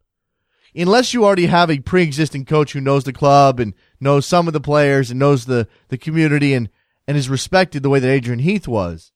[0.75, 4.53] unless you already have a pre-existing coach who knows the club and knows some of
[4.53, 6.69] the players and knows the, the community and,
[7.07, 9.13] and is respected the way that Adrian Heath was,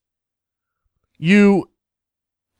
[1.18, 1.70] you,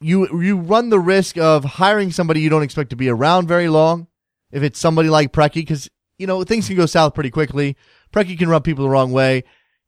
[0.00, 3.68] you, you run the risk of hiring somebody you don't expect to be around very
[3.68, 4.08] long.
[4.50, 7.76] If it's somebody like Preki, because, you know, things can go south pretty quickly.
[8.12, 9.44] Preki can rub people the wrong way.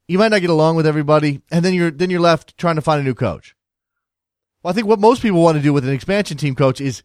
[0.06, 1.40] You might not get along with everybody.
[1.50, 3.56] And then you're, then you're left trying to find a new coach.
[4.62, 7.02] Well, I think what most people want to do with an expansion team coach is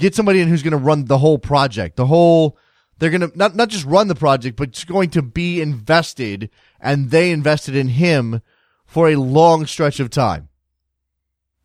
[0.00, 2.56] get somebody in who's going to run the whole project, the whole.
[2.98, 6.50] They're going to not not just run the project, but it's going to be invested,
[6.80, 8.42] and they invested in him
[8.84, 10.48] for a long stretch of time.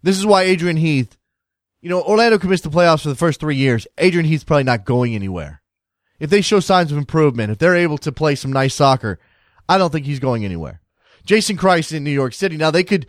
[0.02, 1.18] This is why Adrian Heath,
[1.82, 3.88] you know, Orlando commits the playoffs for the first three years.
[3.98, 5.62] Adrian Heath's probably not going anywhere.
[6.20, 9.20] If they show signs of improvement, if they're able to play some nice soccer,
[9.68, 10.82] I don't think he's going anywhere.
[11.26, 12.56] Jason Kreis in New York City.
[12.56, 13.08] Now they could,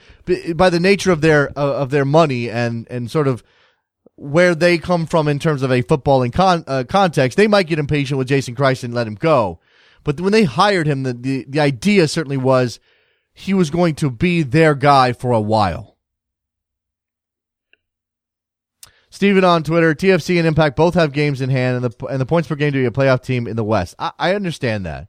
[0.56, 3.44] by the nature of their uh, of their money and and sort of
[4.16, 7.78] where they come from in terms of a footballing con- uh, context, they might get
[7.78, 9.60] impatient with Jason Kreis and let him go.
[10.04, 12.80] But when they hired him, the, the, the idea certainly was
[13.34, 15.96] he was going to be their guy for a while.
[19.10, 22.26] Steven on Twitter, TFC and Impact both have games in hand, and the and the
[22.26, 23.94] points per game to be a playoff team in the West.
[23.98, 25.08] I, I understand that.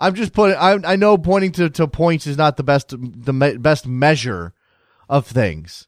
[0.00, 0.56] I'm just putting.
[0.56, 4.54] I I know pointing to, to points is not the best the me, best measure
[5.08, 5.86] of things,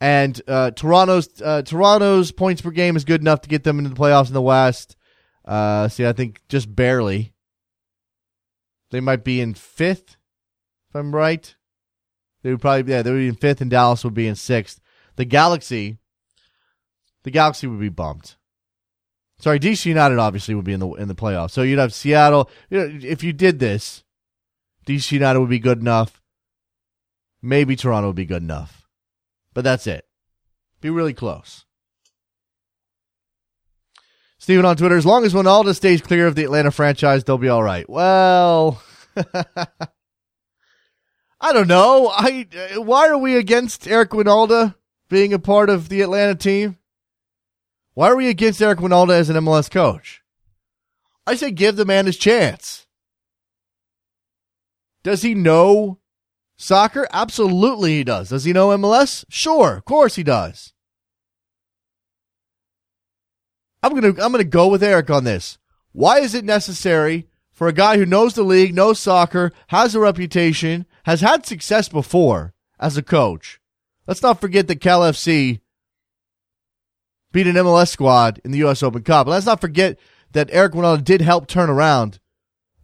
[0.00, 3.90] and uh, Toronto's uh, Toronto's points per game is good enough to get them into
[3.90, 4.96] the playoffs in the West.
[5.44, 7.34] Uh, see, I think just barely.
[8.90, 10.16] They might be in fifth,
[10.88, 11.54] if I'm right.
[12.42, 14.80] They would probably yeah they would be in fifth, and Dallas would be in sixth.
[15.16, 15.98] The Galaxy,
[17.22, 18.36] the Galaxy would be bumped.
[19.38, 21.50] Sorry, DC United obviously would be in the in the playoffs.
[21.52, 22.50] So you'd have Seattle.
[22.68, 24.02] You know, if you did this,
[24.86, 26.20] DC United would be good enough.
[27.42, 28.79] Maybe Toronto would be good enough,
[29.54, 30.04] but that's it.
[30.80, 31.64] Be really close.
[34.38, 37.50] Steven on Twitter, as long as Ronaldo stays clear of the Atlanta franchise, they'll be
[37.50, 37.88] all right.
[37.88, 38.82] Well,
[41.40, 42.08] I don't know.
[42.08, 44.74] I uh, why are we against Eric Wynalda
[45.10, 46.78] being a part of the Atlanta team?
[47.92, 50.22] Why are we against Eric Wynalda as an MLS coach?
[51.26, 52.86] I say give the man his chance.
[55.02, 55.99] Does he know
[56.60, 57.06] soccer?
[57.12, 58.28] Absolutely he does.
[58.28, 59.24] Does he know MLS?
[59.28, 60.72] Sure, of course he does.
[63.82, 65.58] I'm gonna I'm gonna go with Eric on this.
[65.92, 70.00] Why is it necessary for a guy who knows the league, knows soccer, has a
[70.00, 73.60] reputation, has had success before as a coach?
[74.06, 75.60] Let's not forget that Cal FC
[77.32, 78.82] beat an MLS squad in the U.S.
[78.82, 79.26] Open Cup.
[79.26, 79.98] Let's not forget
[80.32, 82.18] that Eric Wynalda did help turn around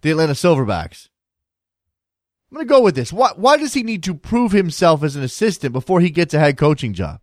[0.01, 1.09] the Atlanta Silverbacks.
[2.57, 3.13] I'm going to go with this.
[3.13, 6.39] Why, why does he need to prove himself as an assistant before he gets a
[6.39, 7.21] head coaching job?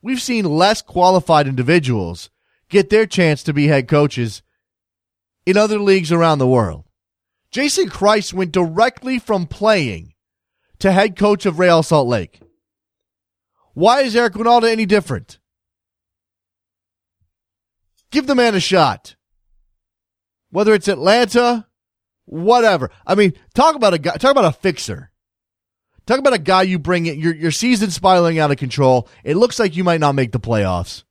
[0.00, 2.30] We've seen less qualified individuals
[2.68, 4.42] get their chance to be head coaches
[5.44, 6.84] in other leagues around the world.
[7.50, 10.14] Jason Kreis went directly from playing
[10.78, 12.40] to head coach of Real Salt Lake.
[13.74, 15.40] Why is Eric Wynalda any different?
[18.12, 19.16] Give the man a shot.
[20.50, 21.65] Whether it's Atlanta,
[22.26, 22.90] whatever.
[23.06, 25.10] I mean, talk about a guy, talk about a fixer.
[26.06, 29.08] Talk about a guy you bring in, your, your season's spiraling out of control.
[29.24, 31.02] It looks like you might not make the playoffs.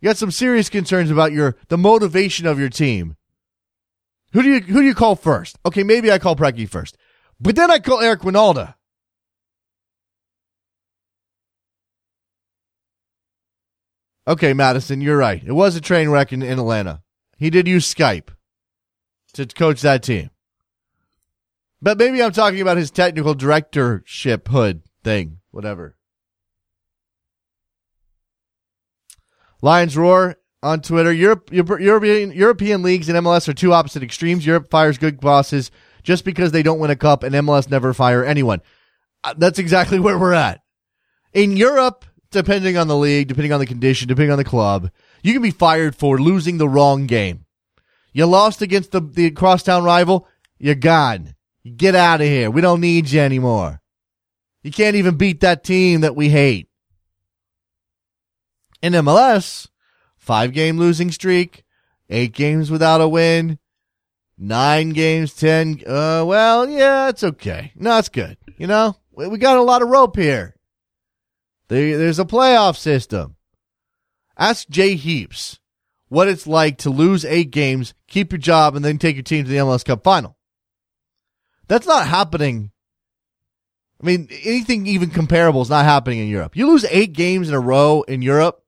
[0.00, 3.16] You got some serious concerns about your, the motivation of your team.
[4.32, 5.58] Who do you, who do you call first?
[5.66, 6.96] Okay, maybe I call Preki first,
[7.40, 8.74] but then I call Eric Wynalda.
[14.28, 15.42] Okay, Madison, you're right.
[15.44, 17.02] It was a train wreck in, in Atlanta.
[17.36, 18.30] He did use Skype
[19.36, 20.30] to coach that team.
[21.80, 25.96] But maybe I'm talking about his technical directorship hood thing, whatever.
[29.62, 31.12] Lions Roar on Twitter.
[31.12, 34.44] Europe, European, European leagues and MLS are two opposite extremes.
[34.44, 35.70] Europe fires good bosses
[36.02, 38.60] just because they don't win a cup, and MLS never fire anyone.
[39.24, 40.60] Uh, that's exactly where we're at.
[41.32, 44.90] In Europe, depending on the league, depending on the condition, depending on the club,
[45.22, 47.45] you can be fired for losing the wrong game.
[48.16, 51.34] You lost against the, the crosstown rival, you're gone.
[51.76, 52.50] Get out of here.
[52.50, 53.82] We don't need you anymore.
[54.62, 56.70] You can't even beat that team that we hate.
[58.80, 59.68] In MLS,
[60.16, 61.62] five game losing streak,
[62.08, 63.58] eight games without a win,
[64.38, 65.82] nine games, ten.
[65.86, 67.72] Uh, well, yeah, it's okay.
[67.76, 68.38] No, it's good.
[68.56, 70.56] You know, we got a lot of rope here.
[71.68, 73.36] There's a playoff system.
[74.38, 75.60] Ask Jay Heaps
[76.08, 79.44] what it's like to lose eight games, keep your job, and then take your team
[79.44, 80.36] to the MLS Cup final.
[81.68, 82.70] That's not happening.
[84.00, 86.56] I mean, anything even comparable is not happening in Europe.
[86.56, 88.62] You lose eight games in a row in Europe,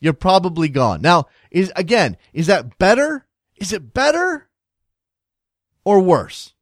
[0.00, 1.00] you're probably gone.
[1.00, 3.26] Now, is again, is that better?
[3.56, 4.48] Is it better
[5.84, 6.52] or worse?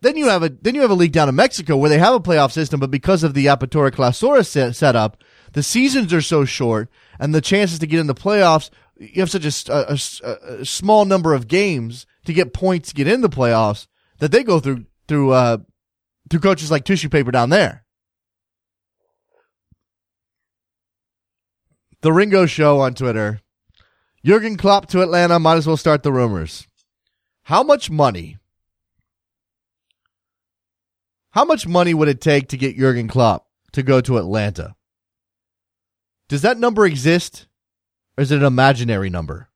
[0.00, 2.14] Then you have a then you have a league down in Mexico where they have
[2.14, 5.22] a playoff system, but because of the Apertura Clausura set, setup,
[5.52, 6.88] the seasons are so short,
[7.18, 11.04] and the chances to get in the playoffs, you have such a, a, a, small
[11.04, 13.86] number of games to get points to get in the playoffs
[14.18, 15.58] that they go through through uh,
[16.28, 17.84] through coaches like tissue paper down there.
[22.00, 23.40] The Ringo Show on Twitter.
[24.24, 25.38] Jurgen Klopp to Atlanta.
[25.38, 26.66] Might as well start the rumors.
[27.44, 28.36] How much money
[31.30, 34.74] how much money would it take to get Jurgen Klopp to go to Atlanta?
[36.28, 37.46] Does that number exist?
[38.16, 39.48] Or is it an imaginary number?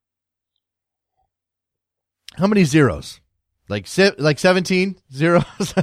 [2.36, 3.20] How many zeros?
[3.68, 3.86] Like
[4.18, 5.74] like 17 zeros?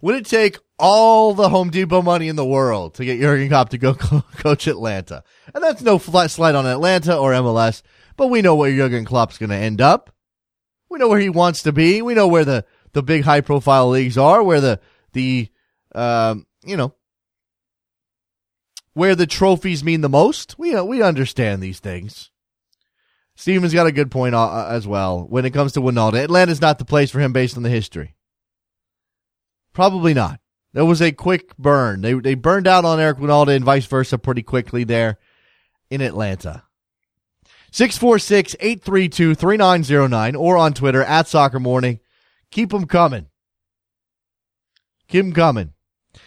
[0.00, 3.70] would it take all the Home Depot money in the world to get Jurgen Klopp
[3.70, 3.94] to go
[4.36, 5.22] coach Atlanta?
[5.54, 7.82] And that's no flat slide on Atlanta or MLS,
[8.16, 10.14] but we know where Jurgen Klopp's going to end up.
[10.88, 12.02] We know where he wants to be.
[12.02, 14.80] We know where the the big high profile leagues are, where the
[15.12, 15.48] the
[15.94, 16.94] um, you know
[18.94, 20.58] where the trophies mean the most.
[20.58, 22.30] We uh, we understand these things.
[23.34, 26.22] Steven's got a good point uh, uh, as well when it comes to Wynalda.
[26.22, 28.14] Atlanta's not the place for him based on the history.
[29.72, 30.38] Probably not.
[30.74, 32.02] There was a quick burn.
[32.02, 35.18] They they burned out on Eric Wynalda and vice versa pretty quickly there
[35.90, 36.64] in Atlanta.
[37.72, 41.98] 646-832-3909 or on Twitter at Soccer Morning.
[42.50, 43.28] Keep them coming.
[45.08, 45.72] Keep them coming.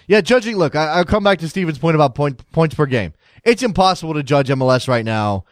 [0.08, 0.58] Yeah, judging.
[0.58, 3.14] Look, I, will come back to Steven's point about point, points per game.
[3.43, 5.45] It's impossible to judge MLS right now.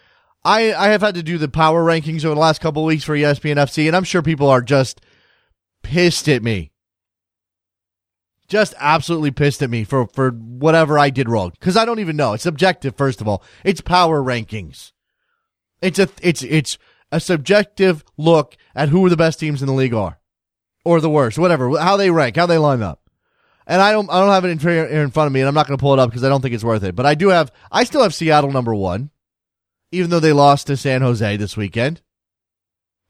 [0.43, 3.15] I I have had to do the power rankings over the last couple weeks for
[3.15, 5.01] ESPN FC, and I'm sure people are just
[5.83, 6.71] pissed at me.
[8.47, 12.17] Just absolutely pissed at me for for whatever I did wrong because I don't even
[12.17, 12.33] know.
[12.33, 12.95] It's subjective.
[12.95, 14.91] First of all, it's power rankings.
[15.81, 16.77] It's a it's it's
[17.11, 20.19] a subjective look at who the best teams in the league are,
[20.83, 23.02] or the worst, whatever, how they rank, how they line up.
[23.65, 25.67] And I don't I don't have it in, in front of me, and I'm not
[25.67, 26.95] going to pull it up because I don't think it's worth it.
[26.95, 29.09] But I do have I still have Seattle number one,
[29.91, 32.01] even though they lost to San Jose this weekend.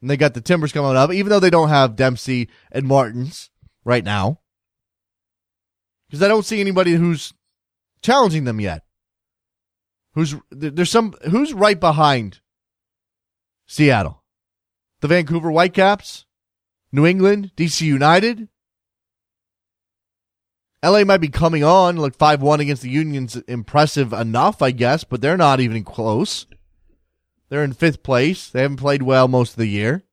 [0.01, 3.49] And they got the Timbers coming up, even though they don't have Dempsey and Martins
[3.85, 4.41] right now.
[6.07, 7.33] Because I don't see anybody who's
[8.01, 8.83] challenging them yet.
[10.13, 12.41] Who's there's some who's right behind
[13.65, 14.23] Seattle?
[15.01, 16.25] The Vancouver Whitecaps,
[16.91, 18.47] New England, DC United.
[20.83, 25.05] LA might be coming on, like 5 1 against the Union's impressive enough, I guess,
[25.05, 26.45] but they're not even close.
[27.47, 28.49] They're in fifth place.
[28.49, 30.03] They haven't played well most of the year.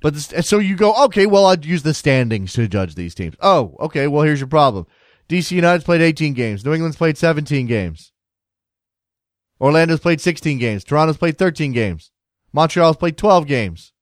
[0.00, 3.34] But this, so you go, okay, well, I'd use the standings to judge these teams.
[3.40, 4.86] Oh, okay, well, here's your problem.
[5.28, 6.64] DC United's played 18 games.
[6.64, 8.12] New England's played 17 games.
[9.60, 10.84] Orlando's played 16 games.
[10.84, 12.12] Toronto's played 13 games.
[12.52, 13.92] Montreal's played 12 games.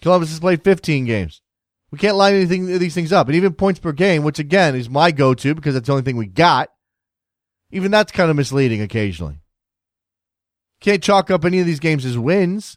[0.00, 1.42] Columbus has played 15 games.
[1.94, 3.28] We can't line anything these things up.
[3.28, 6.02] And even points per game, which again is my go to because that's the only
[6.02, 6.70] thing we got,
[7.70, 9.38] even that's kind of misleading occasionally.
[10.80, 12.76] Can't chalk up any of these games as wins.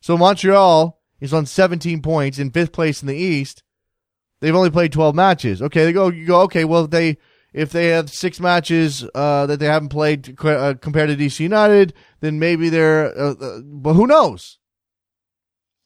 [0.00, 3.64] So Montreal is on 17 points in fifth place in the East.
[4.40, 5.60] They've only played 12 matches.
[5.60, 6.06] Okay, they go.
[6.08, 6.42] You go.
[6.42, 7.18] Okay, well they
[7.52, 11.92] if they have six matches uh, that they haven't played uh, compared to DC United,
[12.20, 13.06] then maybe they're.
[13.18, 14.60] Uh, uh, but who knows?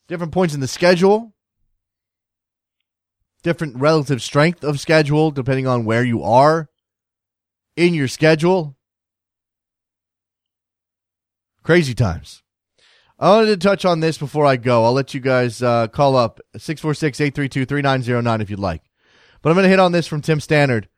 [0.06, 1.32] Different points in the schedule,
[3.42, 6.68] different relative strength of schedule depending on where you are
[7.76, 8.76] in your schedule.
[11.62, 12.42] Crazy times.
[13.18, 14.84] I wanted to touch on this before I go.
[14.84, 18.82] I'll let you guys uh, call up 646 832 3909 if you'd like.
[19.40, 20.88] But I'm going to hit on this from Tim Stannard.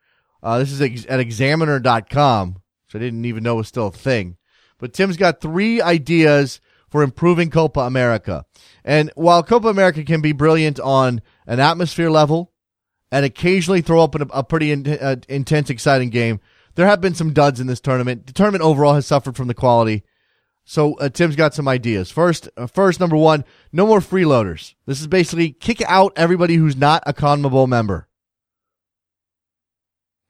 [0.41, 4.37] Uh, this is at examiner.com, which I didn't even know was still a thing.
[4.79, 8.45] But Tim's got three ideas for improving Copa America.
[8.83, 12.51] And while Copa America can be brilliant on an atmosphere level
[13.11, 16.39] and occasionally throw up a, pretty in, uh, intense, exciting game,
[16.75, 18.27] there have been some duds in this tournament.
[18.27, 20.03] The tournament overall has suffered from the quality.
[20.65, 22.09] So uh, Tim's got some ideas.
[22.09, 24.73] First, uh, first number one, no more freeloaders.
[24.85, 28.07] This is basically kick out everybody who's not a CONMEBOL member.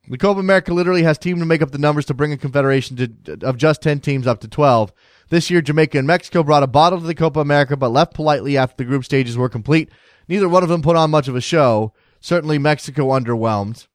[0.07, 2.97] The Copa America literally has team to make up the numbers to bring a confederation
[2.97, 4.93] to, of just 10 teams up to 12.
[5.29, 8.57] This year, Jamaica and Mexico brought a bottle to the Copa America, but left politely
[8.57, 9.89] after the group stages were complete.
[10.27, 11.93] Neither one of them put on much of a show.
[12.19, 13.87] Certainly, Mexico underwhelmed.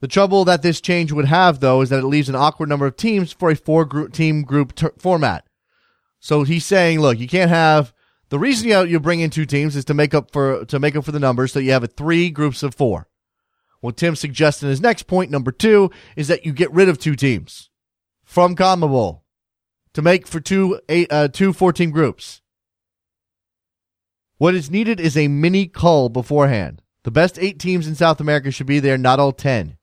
[0.00, 2.86] The trouble that this change would have, though, is that it leaves an awkward number
[2.86, 5.46] of teams for a four group, team group ter- format.
[6.18, 7.92] So he's saying, look, you can't have
[8.32, 10.96] the reason you, you bring in two teams is to make up for to make
[10.96, 13.06] up for the numbers, so you have a three groups of four.
[13.82, 16.98] What Tim suggests in his next point, number two, is that you get rid of
[16.98, 17.68] two teams
[18.22, 19.22] from CONMEBOL
[19.94, 22.42] to make for two eight, uh, two 14 groups.
[24.38, 26.80] What is needed is a mini cull beforehand.
[27.02, 29.76] The best eight teams in South America should be there, not all 10.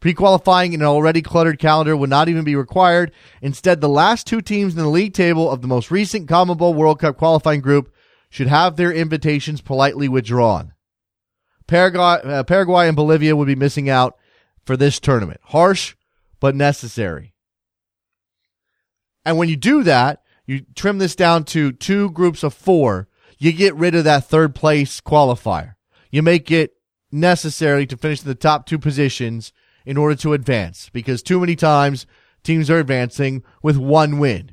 [0.00, 3.12] Pre-qualifying in an already cluttered calendar would not even be required.
[3.40, 6.98] Instead, the last two teams in the league table of the most recent CONMEBOL World
[6.98, 7.94] Cup qualifying group
[8.28, 10.72] should have their invitations politely withdrawn.
[11.68, 14.16] Paraguay, uh, Paraguay and Bolivia would be missing out
[14.64, 15.40] for this tournament.
[15.44, 15.94] Harsh,
[16.40, 17.34] but necessary.
[19.24, 23.06] And when you do that, you trim this down to two groups of four.
[23.36, 25.74] You get rid of that third place qualifier.
[26.10, 26.72] You make it
[27.12, 29.52] necessary to finish in the top two positions
[29.84, 32.06] in order to advance because too many times
[32.42, 34.52] teams are advancing with one win.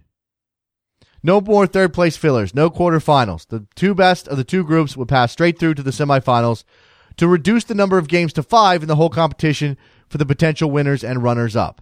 [1.23, 3.47] No more third place fillers, no quarterfinals.
[3.47, 6.65] The two best of the two groups would pass straight through to the semifinals
[7.17, 10.69] to reduce the number of games to five in the whole competition for the potential
[10.69, 11.81] winners and runners up.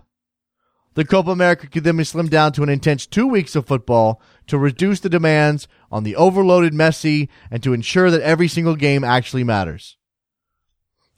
[0.95, 4.21] The Copa America could then be slimmed down to an intense two weeks of football
[4.47, 9.03] to reduce the demands on the overloaded Messi and to ensure that every single game
[9.03, 9.97] actually matters.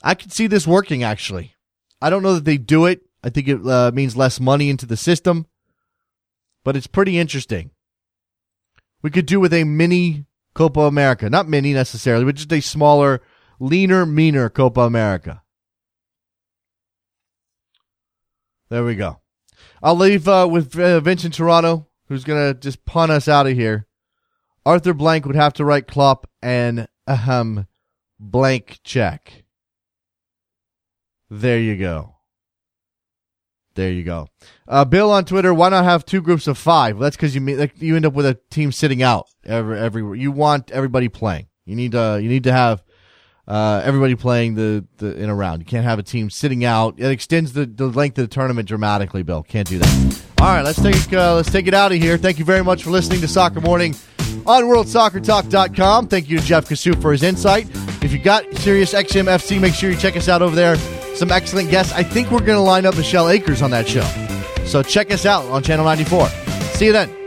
[0.01, 1.55] I could see this working actually.
[2.01, 3.01] I don't know that they do it.
[3.23, 5.47] I think it uh, means less money into the system,
[6.63, 7.71] but it's pretty interesting.
[9.01, 13.21] We could do with a mini Copa America, not mini necessarily, but just a smaller,
[13.59, 15.41] leaner, meaner Copa America.
[18.69, 19.19] There we go.
[19.81, 23.53] I'll leave uh, with uh, Vincent Toronto, who's going to just punt us out of
[23.53, 23.87] here.
[24.65, 27.67] Arthur Blank would have to write Klopp an ahem
[28.19, 29.43] blank check.
[31.29, 32.15] There you go.
[33.75, 34.29] There you go.
[34.67, 36.95] Uh, Bill on Twitter, why not have two groups of five?
[36.95, 40.19] Well, that's because you like, you end up with a team sitting out every every.
[40.19, 41.47] You want everybody playing.
[41.65, 42.84] You need to you need to have
[43.47, 45.61] uh, everybody playing the, the in a round.
[45.61, 46.95] You can't have a team sitting out.
[46.97, 49.23] It extends the, the length of the tournament dramatically.
[49.23, 50.21] Bill can't do that.
[50.39, 52.17] All right, let's take uh, let's take it out of here.
[52.17, 53.95] Thank you very much for listening to Soccer Morning
[54.45, 56.07] on WorldSoccerTalk.com.
[56.07, 57.67] Thank you to Jeff Kassouf for his insight.
[58.03, 60.75] If you got Sirius XM FC, make sure you check us out over there.
[61.15, 61.93] Some excellent guests.
[61.93, 64.03] I think we're going to line up Michelle Akers on that show.
[64.65, 66.27] So check us out on Channel 94.
[66.27, 67.24] See you then.